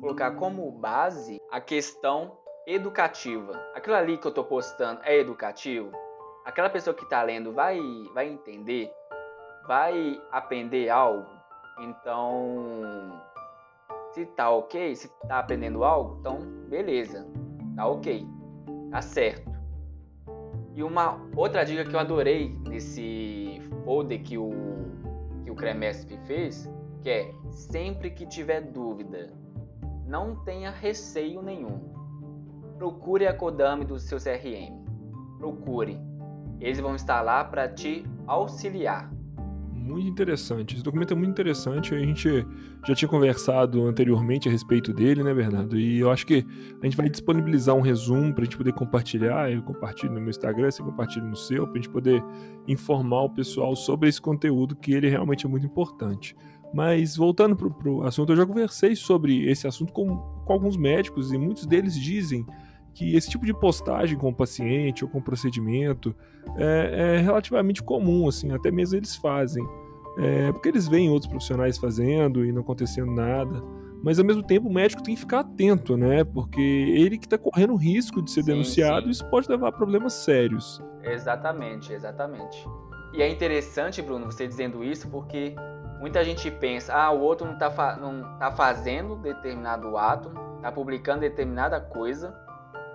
colocar 0.00 0.32
como 0.32 0.70
base 0.70 1.40
a 1.50 1.60
questão 1.60 2.38
educativa. 2.66 3.52
Aquilo 3.74 3.96
ali 3.96 4.18
que 4.18 4.26
eu 4.26 4.30
estou 4.30 4.44
postando 4.44 5.00
é 5.04 5.18
educativo? 5.18 5.90
Aquela 6.44 6.70
pessoa 6.70 6.94
que 6.94 7.04
está 7.04 7.22
lendo 7.22 7.52
vai, 7.52 7.80
vai 8.14 8.28
entender? 8.28 8.90
Vai 9.66 10.20
aprender 10.30 10.88
algo? 10.88 11.26
Então, 11.80 13.20
se 14.12 14.24
tá 14.26 14.50
ok, 14.50 14.94
se 14.94 15.08
tá 15.28 15.40
aprendendo 15.40 15.84
algo, 15.84 16.18
então 16.20 16.38
beleza, 16.68 17.26
tá 17.74 17.86
ok, 17.86 18.26
tá 18.90 19.02
certo. 19.02 19.50
E 20.74 20.82
uma 20.82 21.20
outra 21.34 21.64
dica 21.64 21.84
que 21.84 21.94
eu 21.94 21.98
adorei 21.98 22.56
nesse 22.68 23.60
folder 23.84 24.22
que 24.22 24.38
o, 24.38 24.50
que 25.44 25.50
o 25.50 25.54
Cremesp 25.54 26.16
fez, 26.26 26.70
que 27.06 27.10
é 27.10 27.32
sempre 27.52 28.10
que 28.10 28.26
tiver 28.26 28.60
dúvida, 28.60 29.32
não 30.08 30.42
tenha 30.42 30.72
receio 30.72 31.40
nenhum. 31.40 31.78
Procure 32.78 33.28
a 33.28 33.32
Kodami 33.32 33.84
do 33.84 33.96
seu 33.96 34.18
CRM. 34.18 34.74
Procure. 35.38 36.00
Eles 36.60 36.80
vão 36.80 36.96
estar 36.96 37.22
lá 37.22 37.44
para 37.44 37.68
te 37.68 38.04
auxiliar 38.26 39.08
muito 39.86 40.08
interessante. 40.08 40.74
Esse 40.74 40.82
documento 40.82 41.12
é 41.12 41.16
muito 41.16 41.30
interessante. 41.30 41.94
A 41.94 41.98
gente 41.98 42.46
já 42.86 42.94
tinha 42.94 43.08
conversado 43.08 43.86
anteriormente 43.86 44.48
a 44.48 44.52
respeito 44.52 44.92
dele, 44.92 45.22
né, 45.22 45.32
Bernardo? 45.32 45.78
E 45.78 46.00
eu 46.00 46.10
acho 46.10 46.26
que 46.26 46.44
a 46.82 46.84
gente 46.84 46.96
vai 46.96 47.08
disponibilizar 47.08 47.74
um 47.74 47.80
resumo 47.80 48.34
para 48.34 48.42
a 48.42 48.44
gente 48.44 48.56
poder 48.56 48.72
compartilhar. 48.72 49.50
Eu 49.50 49.62
compartilho 49.62 50.12
no 50.12 50.20
meu 50.20 50.30
Instagram, 50.30 50.70
você 50.70 50.82
compartilha 50.82 51.24
no 51.24 51.36
seu, 51.36 51.64
para 51.66 51.74
a 51.74 51.76
gente 51.76 51.88
poder 51.88 52.22
informar 52.66 53.22
o 53.22 53.30
pessoal 53.30 53.76
sobre 53.76 54.08
esse 54.08 54.20
conteúdo 54.20 54.74
que 54.74 54.92
ele 54.92 55.08
realmente 55.08 55.46
é 55.46 55.48
muito 55.48 55.66
importante. 55.66 56.36
Mas 56.74 57.16
voltando 57.16 57.56
para 57.56 57.90
o 57.90 58.02
assunto, 58.02 58.32
eu 58.32 58.36
já 58.36 58.46
conversei 58.46 58.94
sobre 58.94 59.48
esse 59.48 59.66
assunto 59.66 59.92
com, 59.92 60.16
com 60.16 60.52
alguns 60.52 60.76
médicos 60.76 61.32
e 61.32 61.38
muitos 61.38 61.66
deles 61.66 61.94
dizem 61.98 62.44
que 62.92 63.14
esse 63.14 63.28
tipo 63.28 63.44
de 63.44 63.52
postagem 63.52 64.16
com 64.16 64.30
o 64.30 64.34
paciente 64.34 65.04
ou 65.04 65.10
com 65.10 65.18
o 65.18 65.22
procedimento 65.22 66.14
é, 66.56 67.16
é 67.16 67.20
relativamente 67.20 67.82
comum, 67.82 68.26
assim, 68.26 68.52
até 68.52 68.70
mesmo 68.70 68.96
eles 68.96 69.14
fazem. 69.16 69.66
É, 70.18 70.50
porque 70.50 70.70
eles 70.70 70.88
veem 70.88 71.10
outros 71.10 71.28
profissionais 71.28 71.76
fazendo 71.76 72.42
e 72.44 72.50
não 72.50 72.62
acontecendo 72.62 73.12
nada. 73.12 73.62
Mas 74.02 74.18
ao 74.18 74.24
mesmo 74.24 74.42
tempo 74.42 74.68
o 74.68 74.72
médico 74.72 75.02
tem 75.02 75.14
que 75.14 75.20
ficar 75.20 75.40
atento, 75.40 75.96
né? 75.96 76.24
Porque 76.24 76.60
ele 76.60 77.18
que 77.18 77.26
está 77.26 77.36
correndo 77.36 77.74
o 77.74 77.76
risco 77.76 78.22
de 78.22 78.30
ser 78.30 78.42
sim, 78.42 78.52
denunciado, 78.52 79.06
sim. 79.06 79.10
isso 79.10 79.28
pode 79.28 79.48
levar 79.48 79.68
a 79.68 79.72
problemas 79.72 80.14
sérios. 80.14 80.82
Exatamente, 81.02 81.92
exatamente. 81.92 82.66
E 83.12 83.20
é 83.22 83.28
interessante, 83.28 84.00
Bruno, 84.00 84.26
você 84.26 84.46
dizendo 84.46 84.82
isso, 84.84 85.08
porque 85.08 85.54
muita 85.98 86.24
gente 86.24 86.50
pensa, 86.50 86.94
ah, 86.94 87.10
o 87.10 87.20
outro 87.20 87.46
não 87.46 87.54
está 87.54 87.96
não 87.96 88.38
tá 88.38 88.52
fazendo 88.52 89.16
determinado 89.16 89.96
ato, 89.96 90.32
está 90.56 90.70
publicando 90.70 91.20
determinada 91.20 91.80
coisa, 91.80 92.34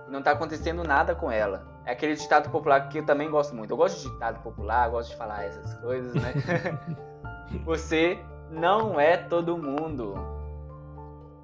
não 0.08 0.20
está 0.20 0.32
acontecendo 0.32 0.84
nada 0.84 1.14
com 1.14 1.30
ela. 1.30 1.66
É 1.84 1.92
aquele 1.92 2.14
ditado 2.14 2.48
popular 2.50 2.88
que 2.88 2.98
eu 2.98 3.06
também 3.06 3.28
gosto 3.28 3.54
muito. 3.54 3.70
Eu 3.72 3.76
gosto 3.76 4.02
de 4.02 4.12
ditado 4.12 4.40
popular, 4.40 4.88
gosto 4.88 5.10
de 5.10 5.16
falar 5.16 5.44
essas 5.44 5.74
coisas, 5.80 6.14
né? 6.14 6.32
você 7.64 8.20
não 8.50 9.00
é 9.00 9.16
todo 9.16 9.58
mundo. 9.58 10.14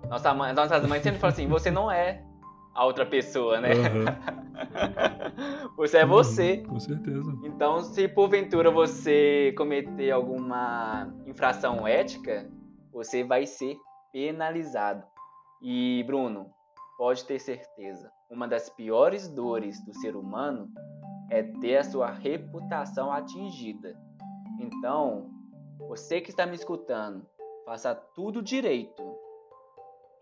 Nossa 0.09 0.33
mãe, 0.33 0.53
nossas 0.53 0.87
mães 0.87 1.03
sempre 1.03 1.19
falam 1.19 1.33
assim: 1.33 1.49
você 1.49 1.71
não 1.71 1.91
é 1.91 2.23
a 2.75 2.85
outra 2.85 3.05
pessoa, 3.05 3.61
né? 3.61 3.71
Uhum. 3.73 4.39
você 5.77 5.99
é 5.99 6.07
você. 6.07 6.59
Uhum, 6.59 6.71
com 6.71 6.81
certeza. 6.81 7.39
Então, 7.45 7.81
se 7.81 8.09
porventura 8.09 8.71
você 8.71 9.53
cometer 9.57 10.11
alguma 10.11 11.13
infração 11.27 11.87
ética, 11.87 12.51
você 12.93 13.25
vai 13.25 13.47
ser 13.47 13.77
penalizado. 14.13 15.05
E, 15.63 16.03
Bruno, 16.07 16.51
pode 16.97 17.25
ter 17.25 17.39
certeza, 17.39 18.11
uma 18.31 18.47
das 18.47 18.69
piores 18.69 19.29
dores 19.29 19.85
do 19.85 19.95
ser 19.95 20.17
humano 20.17 20.71
é 21.31 21.43
ter 21.43 21.77
a 21.77 21.85
sua 21.85 22.11
reputação 22.11 23.13
atingida. 23.13 23.97
Então, 24.61 25.31
você 25.79 26.21
que 26.21 26.31
está 26.31 26.47
me 26.47 26.55
escutando, 26.55 27.27
faça 27.65 27.95
tudo 27.95 28.43
direito. 28.43 29.03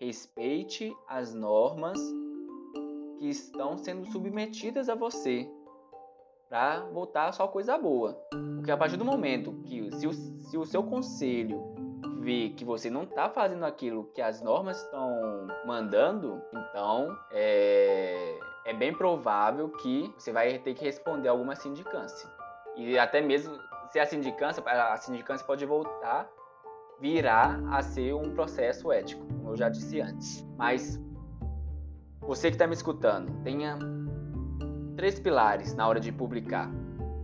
Respeite 0.00 0.94
as 1.08 1.32
normas 1.32 1.98
que 3.18 3.28
estão 3.28 3.76
sendo 3.76 4.04
submetidas 4.06 4.88
a 4.88 4.94
você 4.94 5.48
para 6.48 6.80
voltar 6.92 7.32
só 7.32 7.48
coisa 7.48 7.76
boa. 7.76 8.12
Porque 8.56 8.70
a 8.70 8.76
partir 8.76 8.96
do 8.96 9.04
momento 9.04 9.52
que 9.64 9.90
se 9.96 10.06
o, 10.06 10.12
se 10.12 10.56
o 10.56 10.64
seu 10.64 10.82
conselho 10.82 11.74
vê 12.20 12.50
que 12.50 12.64
você 12.64 12.90
não 12.90 13.04
está 13.04 13.28
fazendo 13.28 13.64
aquilo 13.64 14.10
que 14.14 14.20
as 14.20 14.42
normas 14.42 14.82
estão 14.82 15.46
mandando, 15.64 16.42
então 16.50 17.16
é, 17.30 18.38
é 18.64 18.74
bem 18.74 18.92
provável 18.92 19.68
que 19.68 20.12
você 20.16 20.32
vai 20.32 20.58
ter 20.58 20.74
que 20.74 20.84
responder 20.84 21.28
alguma 21.28 21.54
sindicância. 21.54 22.28
E 22.76 22.98
até 22.98 23.20
mesmo 23.20 23.56
se 23.90 23.98
a 23.98 24.06
sindicância, 24.06 24.62
a 24.66 24.96
sindicância 24.96 25.46
pode 25.46 25.64
voltar, 25.64 26.28
virar 27.00 27.62
a 27.70 27.82
ser 27.82 28.14
um 28.14 28.34
processo 28.34 28.90
ético, 28.90 29.24
como 29.26 29.50
eu 29.50 29.56
já 29.56 29.68
disse 29.68 30.00
antes. 30.00 30.44
Mas 30.56 31.00
você 32.26 32.48
que 32.50 32.54
está 32.56 32.66
me 32.66 32.74
escutando, 32.74 33.30
tenha 33.42 33.78
três 34.96 35.18
pilares 35.20 35.74
na 35.74 35.86
hora 35.86 36.00
de 36.00 36.10
publicar. 36.12 36.70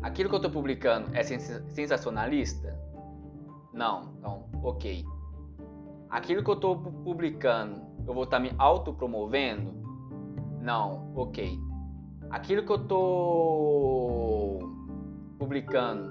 aquilo 0.03 0.29
que 0.29 0.35
eu 0.35 0.39
estou 0.39 0.51
publicando 0.51 1.15
é 1.15 1.23
sens- 1.23 1.63
sensacionalista? 1.69 2.77
Não, 3.73 4.15
então, 4.19 4.47
ok. 4.63 5.05
Aquilo 6.11 6.43
que 6.43 6.51
eu 6.51 6.55
estou 6.55 6.77
publicando, 6.77 7.81
eu 8.07 8.13
vou 8.13 8.25
estar 8.25 8.39
me 8.41 8.53
autopromovendo? 8.59 9.73
Não, 10.61 11.13
ok. 11.15 11.59
Aquilo 12.31 12.65
que 12.65 12.73
eu 12.73 12.77
estou 12.77 14.59
publicando 15.39 16.11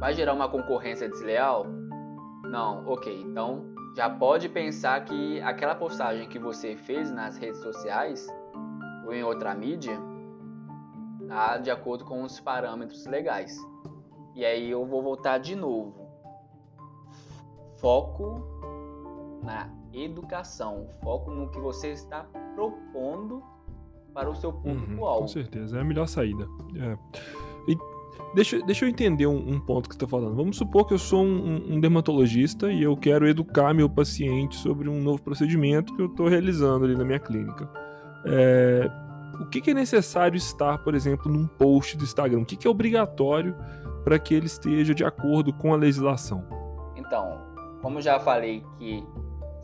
vai 0.00 0.12
gerar 0.12 0.34
uma 0.34 0.48
concorrência 0.48 1.08
desleal? 1.08 1.64
Não, 2.44 2.86
ok. 2.86 3.22
Então 3.22 3.64
já 3.96 4.10
pode 4.10 4.48
pensar 4.48 5.04
que 5.04 5.40
aquela 5.40 5.74
postagem 5.74 6.28
que 6.28 6.38
você 6.38 6.76
fez 6.76 7.10
nas 7.10 7.38
redes 7.38 7.60
sociais 7.62 8.26
ou 9.06 9.14
em 9.14 9.24
outra 9.24 9.54
mídia 9.54 9.98
tá 11.26 11.56
de 11.56 11.70
acordo 11.70 12.04
com 12.04 12.22
os 12.22 12.38
parâmetros 12.38 13.06
legais. 13.06 13.56
E 14.34 14.44
aí 14.44 14.70
eu 14.70 14.84
vou 14.84 15.02
voltar 15.02 15.38
de 15.38 15.56
novo. 15.56 16.06
Foco 17.78 18.42
na 19.42 19.70
educação, 19.92 20.88
foco 21.02 21.30
no 21.30 21.50
que 21.50 21.58
você 21.58 21.92
está 21.92 22.26
propondo 22.54 23.42
para 24.12 24.28
o 24.30 24.34
seu 24.34 24.50
Uhum, 24.50 24.60
público-alvo. 24.60 25.20
com 25.22 25.28
certeza, 25.28 25.78
é 25.78 25.80
a 25.80 25.84
melhor 25.84 26.06
saída. 26.06 26.46
É. 26.78 26.98
Deixa, 28.34 28.60
deixa 28.62 28.84
eu 28.84 28.88
entender 28.88 29.26
um, 29.26 29.36
um 29.36 29.60
ponto 29.60 29.88
que 29.88 29.94
você 29.94 30.04
está 30.04 30.08
falando. 30.08 30.34
Vamos 30.34 30.56
supor 30.56 30.86
que 30.86 30.94
eu 30.94 30.98
sou 30.98 31.24
um, 31.24 31.74
um 31.74 31.80
dermatologista 31.80 32.70
e 32.70 32.82
eu 32.82 32.96
quero 32.96 33.26
educar 33.26 33.72
meu 33.72 33.88
paciente 33.88 34.56
sobre 34.56 34.88
um 34.88 35.00
novo 35.00 35.22
procedimento 35.22 35.94
que 35.94 36.02
eu 36.02 36.06
estou 36.06 36.28
realizando 36.28 36.84
ali 36.84 36.96
na 36.96 37.04
minha 37.04 37.18
clínica. 37.18 37.68
É, 38.26 38.90
o 39.40 39.46
que, 39.46 39.60
que 39.60 39.70
é 39.70 39.74
necessário 39.74 40.36
estar, 40.36 40.78
por 40.78 40.94
exemplo, 40.94 41.30
num 41.30 41.46
post 41.46 41.96
do 41.96 42.04
Instagram? 42.04 42.40
O 42.40 42.44
que, 42.44 42.56
que 42.56 42.66
é 42.66 42.70
obrigatório 42.70 43.54
para 44.04 44.18
que 44.18 44.34
ele 44.34 44.46
esteja 44.46 44.94
de 44.94 45.04
acordo 45.04 45.52
com 45.52 45.72
a 45.72 45.76
legislação? 45.76 46.44
Então, 46.96 47.40
como 47.82 48.00
já 48.00 48.18
falei 48.18 48.64
que 48.78 49.04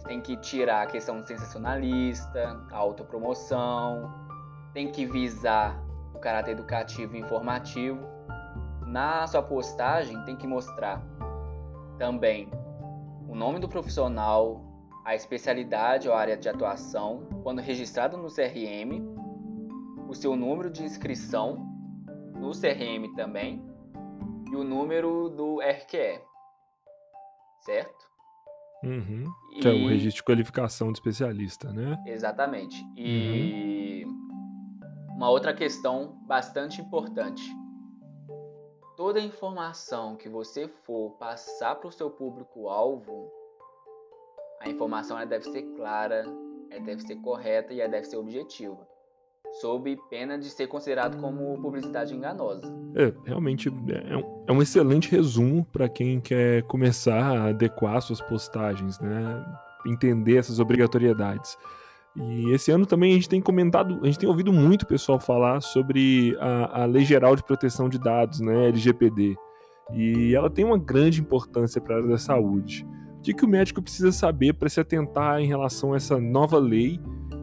tem 0.07 0.21
que 0.21 0.37
tirar 0.37 0.83
a 0.83 0.87
questão 0.87 1.25
sensacionalista, 1.25 2.61
a 2.71 2.77
autopromoção, 2.77 4.13
tem 4.73 4.91
que 4.91 5.07
visar 5.07 5.83
o 6.15 6.19
caráter 6.19 6.53
educativo 6.53 7.17
e 7.17 7.21
informativo. 7.21 8.12
Na 8.93 9.27
sua 9.27 9.43
postagem 9.43 10.23
tem 10.25 10.37
que 10.37 10.47
mostrar 10.47 11.03
também 11.97 12.51
o 13.27 13.35
nome 13.35 13.59
do 13.59 13.67
profissional, 13.67 14.63
a 15.03 15.15
especialidade 15.15 16.11
ou 16.11 16.15
área 16.15 16.37
de 16.37 16.47
atuação, 16.47 17.27
quando 17.43 17.63
registrado 17.63 18.19
no 18.19 18.29
CRM, 18.29 19.01
o 20.07 20.15
seu 20.15 20.37
número 20.37 20.69
de 20.69 20.83
inscrição 20.85 21.67
no 22.35 22.51
CRM 22.51 23.15
também 23.17 23.65
e 24.51 24.55
o 24.57 24.63
número 24.63 25.31
do 25.31 25.59
RQE. 25.63 26.21
Certo? 27.63 28.13
Uhum. 28.85 29.25
Que 29.59 29.69
é 29.69 29.71
o 29.71 29.75
E- 29.75 29.89
registro 29.89 30.17
de 30.17 30.23
qualificação 30.25 30.93
de 30.93 30.99
especialista, 30.99 31.73
né? 31.73 31.97
Exatamente. 32.07 32.85
E 32.95 34.05
uma 35.17 35.31
outra 35.31 35.55
questão 35.55 36.19
bastante 36.27 36.83
importante. 36.83 37.43
Toda 38.97 39.19
informação 39.21 40.17
que 40.17 40.29
você 40.29 40.69
for 40.85 41.13
passar 41.13 41.77
para 41.77 41.89
o 41.89 41.93
seu 41.93 42.11
público-alvo, 42.11 43.31
a 44.61 44.69
informação 44.69 45.17
deve 45.27 45.45
ser 45.45 45.63
clara, 45.75 46.27
deve 46.69 47.01
ser 47.01 47.17
correta 47.17 47.73
e 47.73 47.77
deve 47.89 48.05
ser 48.05 48.19
objetiva, 48.19 48.87
sob 49.61 49.99
pena 50.11 50.39
de 50.39 50.51
ser 50.51 50.67
considerado 50.67 51.19
como 51.19 51.59
publicidade 51.63 52.15
enganosa. 52.15 52.71
É, 52.95 53.15
realmente 53.25 53.69
é 53.69 54.17
um, 54.17 54.45
é 54.47 54.53
um 54.53 54.61
excelente 54.61 55.11
resumo 55.11 55.65
para 55.65 55.89
quem 55.89 56.21
quer 56.21 56.63
começar 56.65 57.39
a 57.39 57.49
adequar 57.49 58.03
suas 58.03 58.21
postagens, 58.21 59.01
né? 59.01 59.45
Entender 59.87 60.37
essas 60.37 60.61
obrigatoriedades. 60.61 61.57
E 62.15 62.51
esse 62.51 62.71
ano 62.71 62.85
também 62.85 63.13
a 63.13 63.15
gente 63.15 63.29
tem 63.29 63.41
comentado, 63.41 64.01
a 64.03 64.07
gente 64.07 64.19
tem 64.19 64.29
ouvido 64.29 64.53
muito 64.53 64.87
pessoal 64.87 65.19
falar 65.19 65.61
sobre 65.63 66.37
a, 66.39 66.83
a 66.83 66.85
Lei 66.85 67.05
Geral 67.05 67.35
de 67.35 67.43
Proteção 67.43 67.89
de 67.89 67.99
Dados, 67.99 68.41
né, 68.41 68.69
LGPD. 68.69 69.35
E 69.95 70.35
ela 70.35 70.51
tem 70.51 70.65
uma 70.65 70.79
grande 70.79 71.21
importância 71.21 71.81
para 71.81 71.95
a 71.95 71.99
área 71.99 72.09
da 72.09 72.19
saúde. 72.19 72.87
O 73.19 73.23
que, 73.23 73.33
que 73.33 73.45
o 73.45 73.49
médico 73.49 73.81
precisa 73.81 74.13
saber 74.13 74.53
para 74.55 74.69
se 74.69 74.81
atentar 74.81 75.41
em 75.41 75.47
relação 75.47 75.95
a 75.95 75.97
essa 75.97 76.19
nova 76.21 76.59
lei 76.59 77.01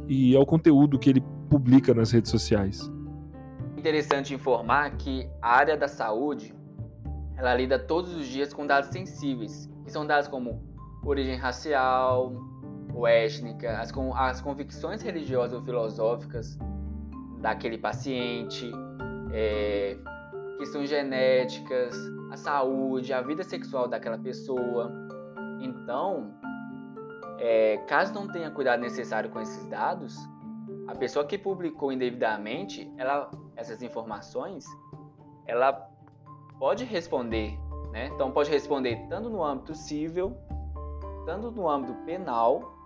e 0.08 0.36
ao 0.36 0.45
conteúdo 0.45 0.99
que 0.99 1.10
ele 1.10 1.23
publica 1.49 1.93
nas 1.93 2.12
redes 2.12 2.29
sociais? 2.29 2.91
Interessante 3.77 4.34
informar 4.34 4.97
que 4.97 5.27
a 5.41 5.55
área 5.55 5.77
da 5.77 5.88
saúde 5.88 6.53
ela 7.38 7.55
lida 7.55 7.79
todos 7.79 8.13
os 8.13 8.27
dias 8.27 8.53
com 8.53 8.67
dados 8.67 8.89
sensíveis, 8.89 9.69
que 9.86 9.91
são 9.91 10.05
dados 10.05 10.27
como 10.27 10.62
origem 11.03 11.38
racial 11.38 12.34
ou 12.93 13.08
étnica, 13.08 13.80
as, 13.80 13.91
as 14.15 14.41
convicções 14.41 15.02
religiosas 15.02 15.54
ou 15.54 15.63
filosóficas 15.63 16.58
daquele 17.39 17.78
paciente, 17.78 18.69
é, 19.32 19.97
questões 20.58 20.89
genéticas, 20.89 21.95
a 22.32 22.38
saúde, 22.38 23.13
a 23.13 23.21
vida 23.21 23.43
sexual 23.43 23.88
daquela 23.88 24.17
pessoa. 24.17 24.91
Então, 25.62 26.34
é, 27.39 27.78
caso 27.88 28.13
não 28.13 28.28
tenha 28.28 28.52
cuidado 28.52 28.82
necessário 28.82 29.30
com 29.30 29.39
esses 29.39 29.65
dados, 29.67 30.17
a 30.88 30.95
pessoa 30.95 31.23
que 31.25 31.38
publicou 31.38 31.91
indevidamente, 31.91 32.91
ela, 32.97 33.30
essas 33.56 33.82
informações, 33.82 34.65
ela 35.45 35.71
pode 36.58 36.84
responder, 36.84 37.58
né? 37.91 38.08
Então 38.08 38.32
pode 38.32 38.49
responder 38.49 39.06
tanto 39.08 39.30
no 39.30 39.43
âmbito 39.43 39.73
civil, 39.75 40.36
tanto 41.25 41.52
no 41.52 41.69
âmbito 41.69 41.93
penal 42.06 42.78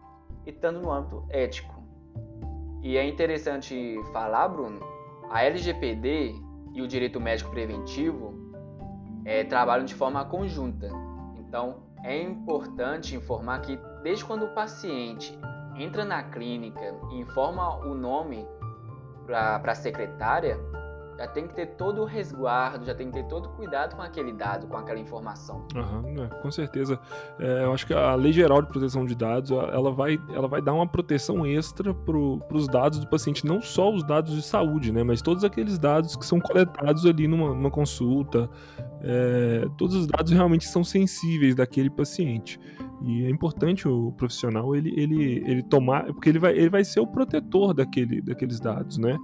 e 0.46 0.52
tanto 0.52 0.80
no 0.80 0.92
âmbito 0.92 1.26
ético. 1.30 1.82
E 2.82 2.98
é 2.98 3.08
interessante 3.08 3.98
falar, 4.12 4.48
Bruno, 4.50 4.80
a 5.30 5.44
LGPD 5.44 6.36
e 6.74 6.82
o 6.82 6.88
direito 6.88 7.20
médico 7.20 7.50
preventivo 7.52 8.34
eh, 9.26 9.44
trabalham 9.46 9.86
de 9.86 9.96
forma 9.96 10.26
conjunta. 10.26 10.90
Então 11.38 11.84
é 12.04 12.22
importante 12.22 13.16
informar 13.16 13.62
que 13.62 13.80
desde 14.04 14.26
quando 14.26 14.46
o 14.46 14.54
paciente 14.54 15.38
entra 15.78 16.04
na 16.04 16.24
clínica 16.24 16.94
e 17.12 17.20
informa 17.20 17.78
o 17.86 17.96
nome 17.96 18.46
para 19.26 19.62
a 19.64 19.76
secretária, 19.76 20.60
já 21.18 21.28
tem 21.28 21.48
que 21.48 21.54
ter 21.54 21.68
todo 21.76 22.02
o 22.02 22.06
resguardo, 22.06 22.86
já 22.86 22.96
tem 22.96 23.08
que 23.08 23.14
ter 23.14 23.28
todo 23.28 23.46
o 23.46 23.50
cuidado 23.50 23.96
com 23.96 24.02
aquele 24.02 24.34
dado, 24.34 24.68
com 24.68 24.78
aquela 24.78 25.00
informação. 25.00 25.66
Aham, 25.76 26.04
é, 26.24 26.28
com 26.42 26.52
certeza. 26.52 27.00
É, 27.40 27.64
eu 27.64 27.74
acho 27.74 27.86
que 27.86 27.94
a 27.94 28.16
Lei 28.16 28.34
Geral 28.34 28.62
de 28.62 28.68
Proteção 28.68 29.06
de 29.06 29.16
Dados, 29.16 29.52
ela 29.52 29.92
vai, 29.92 30.20
ela 30.34 30.48
vai 30.48 30.62
dar 30.62 30.74
uma 30.74 30.88
proteção 30.88 31.46
extra 31.46 31.94
para 31.94 32.18
os 32.18 32.68
dados 32.68 33.00
do 33.00 33.08
paciente, 33.08 33.46
não 33.46 33.62
só 33.62 33.92
os 33.92 34.04
dados 34.04 34.34
de 34.34 34.42
saúde, 34.42 34.92
né, 34.92 35.04
mas 35.04 35.22
todos 35.22 35.44
aqueles 35.44 35.78
dados 35.78 36.16
que 36.16 36.26
são 36.26 36.40
coletados 36.40 37.06
ali 37.06 37.28
numa, 37.28 37.54
numa 37.54 37.72
consulta, 37.72 38.50
é, 39.02 39.68
todos 39.78 39.96
os 39.96 40.08
dados 40.08 40.32
realmente 40.32 40.66
são 40.68 40.84
sensíveis 40.84 41.56
daquele 41.56 41.90
paciente. 41.90 42.60
E 43.06 43.26
é 43.26 43.30
importante 43.30 43.86
o 43.86 44.14
profissional 44.14 44.74
ele, 44.76 44.94
ele, 44.96 45.44
ele 45.46 45.62
tomar, 45.62 46.06
porque 46.06 46.30
ele 46.30 46.40
vai, 46.40 46.54
ele 46.54 46.70
vai 46.70 46.86
ser 46.86 47.02
o 47.02 47.08
protetor 47.08 47.74
daquele, 47.74 48.22
daqueles 48.22 48.62
dados, 48.62 48.98
né? 48.98 49.18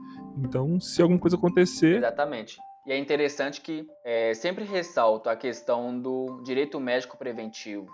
Então, 0.43 0.79
se 0.79 1.01
alguma 1.01 1.19
coisa 1.19 1.35
acontecer, 1.35 1.97
Exatamente. 1.97 2.57
E 2.87 2.91
é 2.91 2.97
interessante 2.97 3.61
que 3.61 3.85
é, 4.03 4.33
sempre 4.33 4.63
ressalto 4.63 5.29
a 5.29 5.35
questão 5.35 5.99
do 5.99 6.41
direito 6.43 6.79
médico 6.79 7.17
preventivo. 7.17 7.87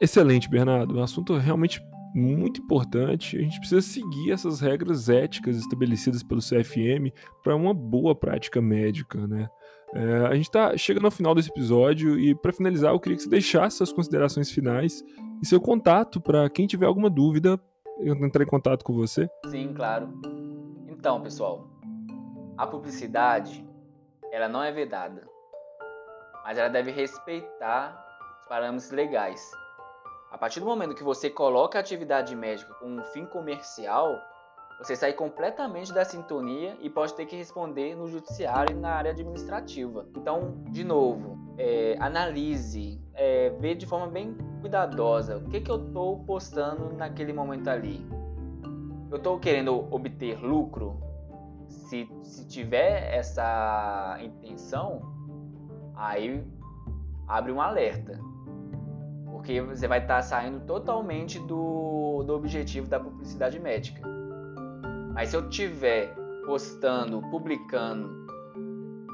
Excelente, 0.00 0.50
Bernardo. 0.50 0.98
Um 0.98 1.02
assunto 1.02 1.36
realmente 1.36 1.80
muito 2.14 2.60
importante. 2.60 3.38
A 3.38 3.40
gente 3.40 3.58
precisa 3.58 3.80
seguir 3.80 4.32
essas 4.32 4.60
regras 4.60 5.08
éticas 5.08 5.56
estabelecidas 5.56 6.22
pelo 6.22 6.40
CFM 6.40 7.10
para 7.42 7.56
uma 7.56 7.72
boa 7.72 8.14
prática 8.14 8.60
médica, 8.60 9.26
né? 9.26 9.48
É, 9.94 10.26
a 10.26 10.34
gente 10.34 10.44
está 10.44 10.76
chegando 10.76 11.06
ao 11.06 11.10
final 11.10 11.34
desse 11.34 11.48
episódio 11.48 12.20
e 12.20 12.34
para 12.34 12.52
finalizar 12.52 12.92
eu 12.92 13.00
queria 13.00 13.16
que 13.16 13.22
você 13.22 13.30
deixasse 13.30 13.78
suas 13.78 13.90
considerações 13.90 14.50
finais 14.50 15.02
e 15.42 15.46
seu 15.46 15.58
contato 15.58 16.20
para 16.20 16.50
quem 16.50 16.66
tiver 16.66 16.84
alguma 16.84 17.08
dúvida 17.08 17.58
eu 18.00 18.14
entrar 18.16 18.44
em 18.44 18.46
contato 18.46 18.84
com 18.84 18.92
você. 18.92 19.28
Sim, 19.46 19.72
claro. 19.72 20.12
Então, 20.98 21.20
pessoal, 21.22 21.64
a 22.56 22.66
publicidade, 22.66 23.64
ela 24.32 24.48
não 24.48 24.60
é 24.60 24.72
vedada, 24.72 25.24
mas 26.42 26.58
ela 26.58 26.68
deve 26.68 26.90
respeitar 26.90 28.04
os 28.40 28.48
parâmetros 28.48 28.90
legais. 28.90 29.48
A 30.32 30.36
partir 30.36 30.58
do 30.58 30.66
momento 30.66 30.96
que 30.96 31.04
você 31.04 31.30
coloca 31.30 31.78
a 31.78 31.80
atividade 31.80 32.34
médica 32.34 32.74
com 32.74 32.86
um 32.86 33.04
fim 33.04 33.24
comercial, 33.26 34.20
você 34.78 34.96
sai 34.96 35.12
completamente 35.12 35.92
da 35.92 36.04
sintonia 36.04 36.76
e 36.80 36.90
pode 36.90 37.14
ter 37.14 37.26
que 37.26 37.36
responder 37.36 37.94
no 37.94 38.08
judiciário 38.08 38.76
e 38.76 38.80
na 38.80 38.90
área 38.90 39.12
administrativa. 39.12 40.04
Então, 40.16 40.64
de 40.64 40.82
novo, 40.82 41.38
é, 41.56 41.96
analise, 42.00 43.00
é, 43.14 43.50
vê 43.50 43.72
de 43.72 43.86
forma 43.86 44.08
bem 44.08 44.36
cuidadosa 44.60 45.36
o 45.36 45.48
que, 45.48 45.60
que 45.60 45.70
eu 45.70 45.86
estou 45.86 46.24
postando 46.24 46.92
naquele 46.92 47.32
momento 47.32 47.68
ali. 47.68 48.17
Eu 49.10 49.16
estou 49.16 49.38
querendo 49.38 49.74
obter 49.90 50.38
lucro? 50.38 51.00
Se, 51.68 52.08
se 52.22 52.46
tiver 52.46 53.14
essa 53.14 54.18
intenção, 54.20 55.00
aí 55.94 56.44
abre 57.26 57.52
um 57.52 57.60
alerta. 57.60 58.20
Porque 59.24 59.60
você 59.62 59.88
vai 59.88 60.00
estar 60.00 60.20
saindo 60.22 60.60
totalmente 60.60 61.38
do, 61.38 62.22
do 62.22 62.34
objetivo 62.34 62.86
da 62.86 63.00
publicidade 63.00 63.58
médica. 63.58 64.02
Mas 65.14 65.30
se 65.30 65.36
eu 65.36 65.48
estiver 65.48 66.14
postando, 66.44 67.22
publicando 67.30 68.26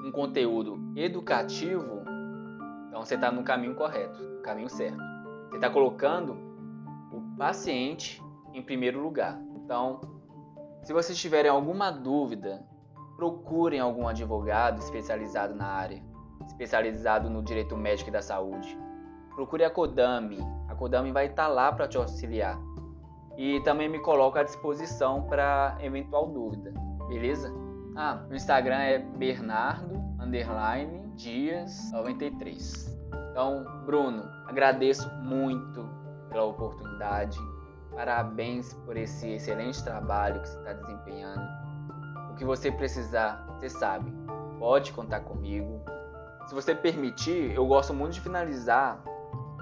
um 0.05 0.11
conteúdo 0.11 0.79
educativo, 0.97 2.03
então 2.89 3.05
você 3.05 3.15
está 3.15 3.31
no 3.31 3.43
caminho 3.45 3.75
correto, 3.75 4.21
no 4.21 4.41
caminho 4.43 4.69
certo. 4.69 4.99
Você 5.49 5.57
está 5.57 5.71
colocando 5.71 6.37
o 7.13 7.37
paciente 7.37 8.23
em 8.53 8.63
primeiro 8.63 9.01
lugar. 9.01 9.41
Então, 9.65 10.01
se 10.83 10.93
vocês 10.93 11.19
tiverem 11.19 11.51
alguma 11.51 11.91
dúvida, 11.91 12.63
procurem 13.17 13.81
algum 13.81 14.07
advogado 14.07 14.79
especializado 14.79 15.55
na 15.55 15.67
área, 15.67 16.03
especializado 16.47 17.31
no 17.31 17.43
direito 17.43 17.77
médico 17.77 18.11
e 18.11 18.13
da 18.13 18.21
saúde. 18.21 18.79
Procure 19.35 19.65
a 19.65 19.71
Kodami. 19.71 20.39
A 20.69 20.75
Kodami 20.75 21.11
vai 21.11 21.27
estar 21.27 21.49
lá 21.49 21.73
para 21.73 21.89
te 21.89 21.97
auxiliar. 21.97 22.59
E 23.37 23.61
também 23.61 23.89
me 23.89 23.99
coloco 23.99 24.39
à 24.39 24.43
disposição 24.43 25.23
para 25.23 25.77
eventual 25.81 26.27
dúvida, 26.27 26.73
beleza? 27.09 27.53
Ah, 27.97 28.25
o 28.31 28.35
Instagram 28.35 28.79
é 28.79 28.99
Bernardo 28.99 29.95
underline 30.21 31.05
Dias 31.17 31.91
93. 31.93 32.95
Então, 33.31 33.65
Bruno, 33.87 34.23
agradeço 34.47 35.09
muito 35.23 35.89
pela 36.29 36.45
oportunidade. 36.45 37.39
Parabéns 37.95 38.75
por 38.85 38.97
esse 38.97 39.29
excelente 39.31 39.83
trabalho 39.85 40.41
que 40.41 40.49
você 40.49 40.59
está 40.59 40.73
desempenhando. 40.73 41.49
O 42.33 42.35
que 42.35 42.45
você 42.45 42.73
precisar, 42.73 43.47
você 43.55 43.69
sabe, 43.69 44.13
pode 44.59 44.93
contar 44.93 45.21
comigo. 45.21 45.81
Se 46.47 46.55
você 46.55 46.75
permitir, 46.75 47.53
eu 47.55 47.67
gosto 47.67 47.95
muito 47.95 48.15
de 48.15 48.21
finalizar 48.21 49.03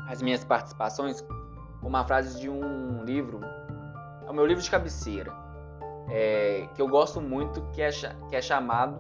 as 0.09 0.23
minhas 0.23 0.43
participações 0.45 1.21
com 1.21 1.89
uma 1.89 2.05
frase 2.05 2.41
de 2.41 2.49
um 2.49 3.05
livro, 3.05 3.41
é 4.27 4.31
o 4.31 4.35
meu 4.35 4.47
livro 4.47 4.63
de 4.63 4.71
cabeceira, 4.71 5.33
é, 6.09 6.69
que 6.75 6.81
eu 6.81 6.89
gosto 6.89 7.21
muito, 7.21 7.63
que 7.73 7.83
é, 7.83 7.91
que 8.29 8.37
é 8.37 8.41
chamado 8.41 8.99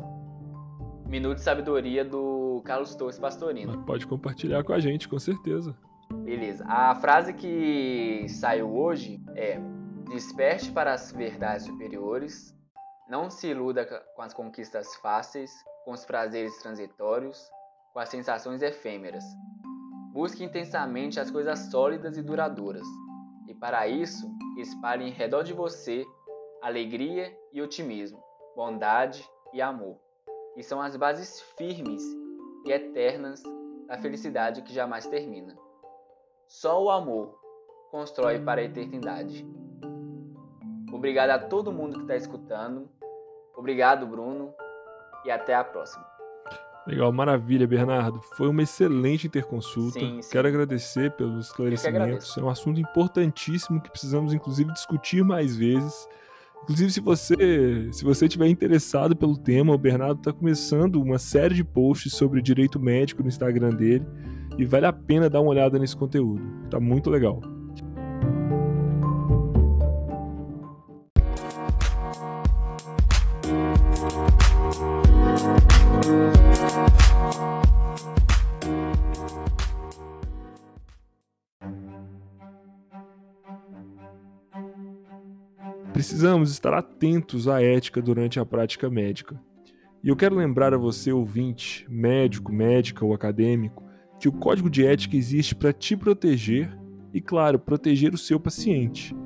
Minuto 1.06 1.36
de 1.36 1.42
Sabedoria 1.42 2.04
do 2.04 2.62
Carlos 2.64 2.94
Torres 2.94 3.18
Pastorino. 3.18 3.82
Pode 3.84 4.06
compartilhar 4.06 4.62
com 4.64 4.72
a 4.72 4.78
gente, 4.78 5.08
com 5.08 5.18
certeza. 5.18 5.74
Beleza. 6.32 6.64
A 6.66 6.94
frase 6.94 7.34
que 7.34 8.26
saiu 8.26 8.74
hoje 8.74 9.22
é: 9.36 9.58
Desperte 10.08 10.72
para 10.72 10.94
as 10.94 11.12
verdades 11.12 11.66
superiores, 11.66 12.56
não 13.06 13.28
se 13.28 13.48
iluda 13.48 13.84
com 14.16 14.22
as 14.22 14.32
conquistas 14.32 14.96
fáceis, 14.96 15.50
com 15.84 15.92
os 15.92 16.06
prazeres 16.06 16.56
transitórios, 16.62 17.38
com 17.92 17.98
as 17.98 18.08
sensações 18.08 18.62
efêmeras. 18.62 19.22
Busque 20.14 20.42
intensamente 20.42 21.20
as 21.20 21.30
coisas 21.30 21.58
sólidas 21.70 22.16
e 22.16 22.22
duradouras, 22.22 22.86
e 23.46 23.54
para 23.54 23.86
isso, 23.86 24.26
espalhe 24.56 25.06
em 25.06 25.12
redor 25.12 25.42
de 25.42 25.52
você 25.52 26.02
alegria 26.62 27.30
e 27.52 27.60
otimismo, 27.60 28.22
bondade 28.56 29.22
e 29.52 29.60
amor, 29.60 29.98
e 30.56 30.62
são 30.62 30.80
as 30.80 30.96
bases 30.96 31.42
firmes 31.58 32.02
e 32.64 32.72
eternas 32.72 33.42
da 33.86 33.98
felicidade 33.98 34.62
que 34.62 34.72
jamais 34.72 35.06
termina. 35.06 35.61
Só 36.52 36.84
o 36.84 36.90
amor 36.90 37.40
constrói 37.90 38.38
para 38.38 38.60
a 38.60 38.64
eternidade. 38.64 39.44
Obrigado 40.92 41.30
a 41.30 41.38
todo 41.38 41.72
mundo 41.72 41.94
que 41.94 42.02
está 42.02 42.14
escutando. 42.14 42.90
Obrigado, 43.56 44.06
Bruno. 44.06 44.52
E 45.24 45.30
até 45.30 45.54
a 45.54 45.64
próxima. 45.64 46.06
Legal, 46.86 47.10
maravilha, 47.10 47.66
Bernardo. 47.66 48.20
Foi 48.36 48.48
uma 48.48 48.62
excelente 48.62 49.26
interconsulta. 49.26 49.98
Sim, 49.98 50.20
sim. 50.20 50.30
Quero 50.30 50.46
agradecer 50.46 51.10
pelos 51.12 51.46
esclarecimentos. 51.46 52.36
É 52.36 52.42
um 52.42 52.50
assunto 52.50 52.78
importantíssimo 52.78 53.80
que 53.80 53.90
precisamos, 53.90 54.34
inclusive, 54.34 54.70
discutir 54.74 55.24
mais 55.24 55.56
vezes. 55.56 56.06
Inclusive, 56.62 56.92
se 56.92 57.00
você 57.00 57.88
se 57.92 58.04
você 58.04 58.26
estiver 58.26 58.46
interessado 58.48 59.16
pelo 59.16 59.36
tema, 59.36 59.74
o 59.74 59.78
Bernardo 59.78 60.18
está 60.18 60.32
começando 60.32 61.02
uma 61.02 61.18
série 61.18 61.54
de 61.54 61.64
posts 61.64 62.14
sobre 62.14 62.40
direito 62.40 62.78
médico 62.78 63.22
no 63.22 63.28
Instagram 63.28 63.70
dele 63.70 64.06
e 64.56 64.64
vale 64.64 64.86
a 64.86 64.92
pena 64.92 65.28
dar 65.28 65.40
uma 65.40 65.50
olhada 65.50 65.78
nesse 65.78 65.96
conteúdo. 65.96 66.42
Tá 66.70 66.78
muito 66.78 67.10
legal. 67.10 67.40
Precisamos 86.02 86.50
estar 86.50 86.74
atentos 86.74 87.46
à 87.46 87.62
ética 87.62 88.02
durante 88.02 88.40
a 88.40 88.44
prática 88.44 88.90
médica. 88.90 89.40
E 90.02 90.08
eu 90.08 90.16
quero 90.16 90.34
lembrar 90.34 90.74
a 90.74 90.76
você, 90.76 91.12
ouvinte, 91.12 91.86
médico, 91.88 92.52
médica 92.52 93.04
ou 93.04 93.14
acadêmico, 93.14 93.84
que 94.18 94.28
o 94.28 94.32
código 94.32 94.68
de 94.68 94.84
ética 94.84 95.16
existe 95.16 95.54
para 95.54 95.72
te 95.72 95.96
proteger 95.96 96.76
e, 97.14 97.20
claro, 97.20 97.56
proteger 97.56 98.12
o 98.12 98.18
seu 98.18 98.40
paciente. 98.40 99.16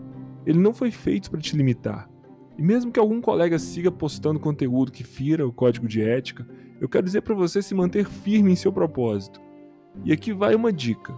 Ele 0.44 0.58
não 0.58 0.74
foi 0.74 0.90
feito 0.90 1.30
para 1.30 1.40
te 1.40 1.56
limitar. 1.56 2.10
E 2.58 2.62
mesmo 2.62 2.92
que 2.92 3.00
algum 3.00 3.22
colega 3.22 3.58
siga 3.58 3.90
postando 3.90 4.38
conteúdo 4.38 4.92
que 4.92 5.02
fira 5.02 5.48
o 5.48 5.52
código 5.54 5.88
de 5.88 6.02
ética, 6.02 6.46
eu 6.78 6.90
quero 6.90 7.06
dizer 7.06 7.22
para 7.22 7.34
você 7.34 7.62
se 7.62 7.74
manter 7.74 8.04
firme 8.04 8.52
em 8.52 8.56
seu 8.56 8.70
propósito. 8.70 9.40
E 10.04 10.12
aqui 10.12 10.30
vai 10.30 10.54
uma 10.54 10.70
dica. 10.70 11.14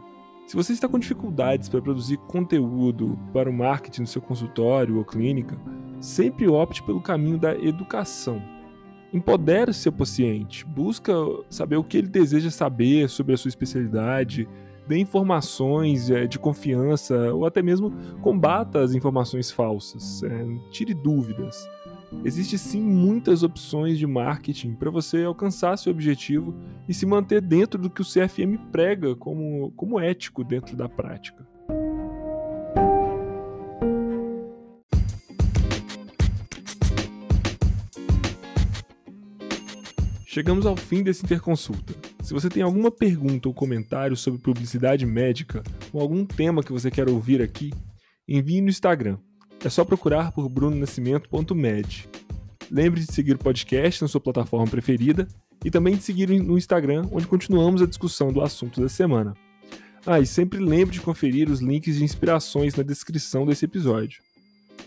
Se 0.49 0.57
você 0.57 0.73
está 0.73 0.89
com 0.89 0.99
dificuldades 0.99 1.69
para 1.69 1.83
produzir 1.83 2.17
conteúdo 2.17 3.19
para 3.35 3.51
o 3.51 3.53
marketing 3.53 4.01
no 4.01 4.07
seu 4.07 4.23
consultório 4.23 4.97
ou 4.97 5.05
clínica, 5.05 5.61
sempre 6.01 6.49
opte 6.49 6.83
pelo 6.83 7.03
caminho 7.03 7.37
da 7.37 7.55
educação. 7.55 8.43
Empodere 9.13 9.75
seu 9.75 9.93
paciente, 9.93 10.65
busca 10.65 11.13
saber 11.51 11.77
o 11.77 11.85
que 11.85 11.99
ele 11.99 12.09
deseja 12.09 12.51
saber 12.51 13.11
sobre 13.11 13.35
a 13.35 13.37
sua 13.37 13.51
especialidade, 13.51 14.49
dê 14.87 14.97
informações 14.97 16.09
eh, 16.09 16.27
de 16.27 16.39
confiança 16.39 17.15
ou 17.35 17.45
até 17.45 17.61
mesmo 17.61 17.93
combata 18.23 18.81
as 18.81 18.95
informações 18.95 19.51
falsas, 19.51 20.23
é, 20.23 20.47
tire 20.71 20.95
dúvidas. 20.95 21.69
Existem 22.25 22.59
sim 22.59 22.81
muitas 22.81 23.43
opções 23.43 23.99
de 23.99 24.07
marketing 24.07 24.75
para 24.75 24.91
você 24.91 25.25
alcançar 25.25 25.77
seu 25.77 25.93
objetivo 25.93 26.55
e 26.89 26.95
se 26.95 27.05
manter 27.05 27.41
dentro 27.41 27.81
do 27.81 27.91
que 27.91 28.01
o 28.01 28.05
CFM 28.05 28.59
prega 28.73 29.15
como, 29.15 29.71
como 29.73 30.01
ético 30.01 30.43
dentro 30.43 30.75
da 30.75 30.89
prática. 30.89 31.47
Chegamos 40.27 40.67
ao 40.67 40.77
fim 40.77 41.03
desse 41.03 41.25
interconsulta. 41.25 41.95
Se 42.23 42.33
você 42.33 42.49
tem 42.49 42.63
alguma 42.63 42.91
pergunta 42.91 43.49
ou 43.49 43.55
comentário 43.55 44.17
sobre 44.17 44.41
publicidade 44.41 45.05
médica 45.05 45.63
ou 45.93 46.01
algum 46.01 46.25
tema 46.25 46.63
que 46.63 46.73
você 46.73 46.91
quer 46.91 47.09
ouvir 47.09 47.43
aqui, 47.43 47.73
envie 48.27 48.61
no 48.61 48.69
Instagram 48.69 49.19
é 49.65 49.69
só 49.69 49.85
procurar 49.85 50.33
por 50.33 50.49
brunonascimento.med. 50.49 52.09
Lembre 52.71 53.01
de 53.01 53.13
seguir 53.13 53.35
o 53.35 53.39
podcast 53.39 54.03
na 54.03 54.09
sua 54.09 54.21
plataforma 54.21 54.67
preferida 54.67 55.27
e 55.65 55.71
também 55.71 55.97
de 55.97 56.03
seguir 56.03 56.29
no 56.29 56.57
Instagram, 56.57 57.09
onde 57.11 57.27
continuamos 57.27 57.83
a 57.83 57.87
discussão 57.87 58.33
do 58.33 58.43
assunto 58.43 58.81
da 58.81 58.89
semana. 58.89 59.35
Ah, 60.07 60.21
e 60.21 60.27
sempre 60.27 60.59
lembre 60.59 60.95
de 60.95 61.01
conferir 61.01 61.51
os 61.51 61.61
links 61.61 61.97
de 61.97 62.05
inspirações 62.05 62.75
na 62.75 62.83
descrição 62.83 63.45
desse 63.45 63.65
episódio. 63.65 64.23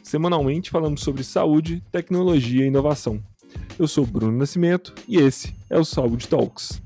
Semanalmente 0.03 0.69
falamos 0.69 1.01
sobre 1.01 1.23
saúde, 1.23 1.84
tecnologia 1.91 2.63
e 2.63 2.67
inovação. 2.67 3.21
Eu 3.77 3.88
sou 3.88 4.05
Bruno 4.05 4.38
Nascimento 4.38 4.93
e 5.07 5.17
esse 5.17 5.53
é 5.69 5.77
o 5.77 5.84
Saúde 5.84 6.27
Talks. 6.27 6.81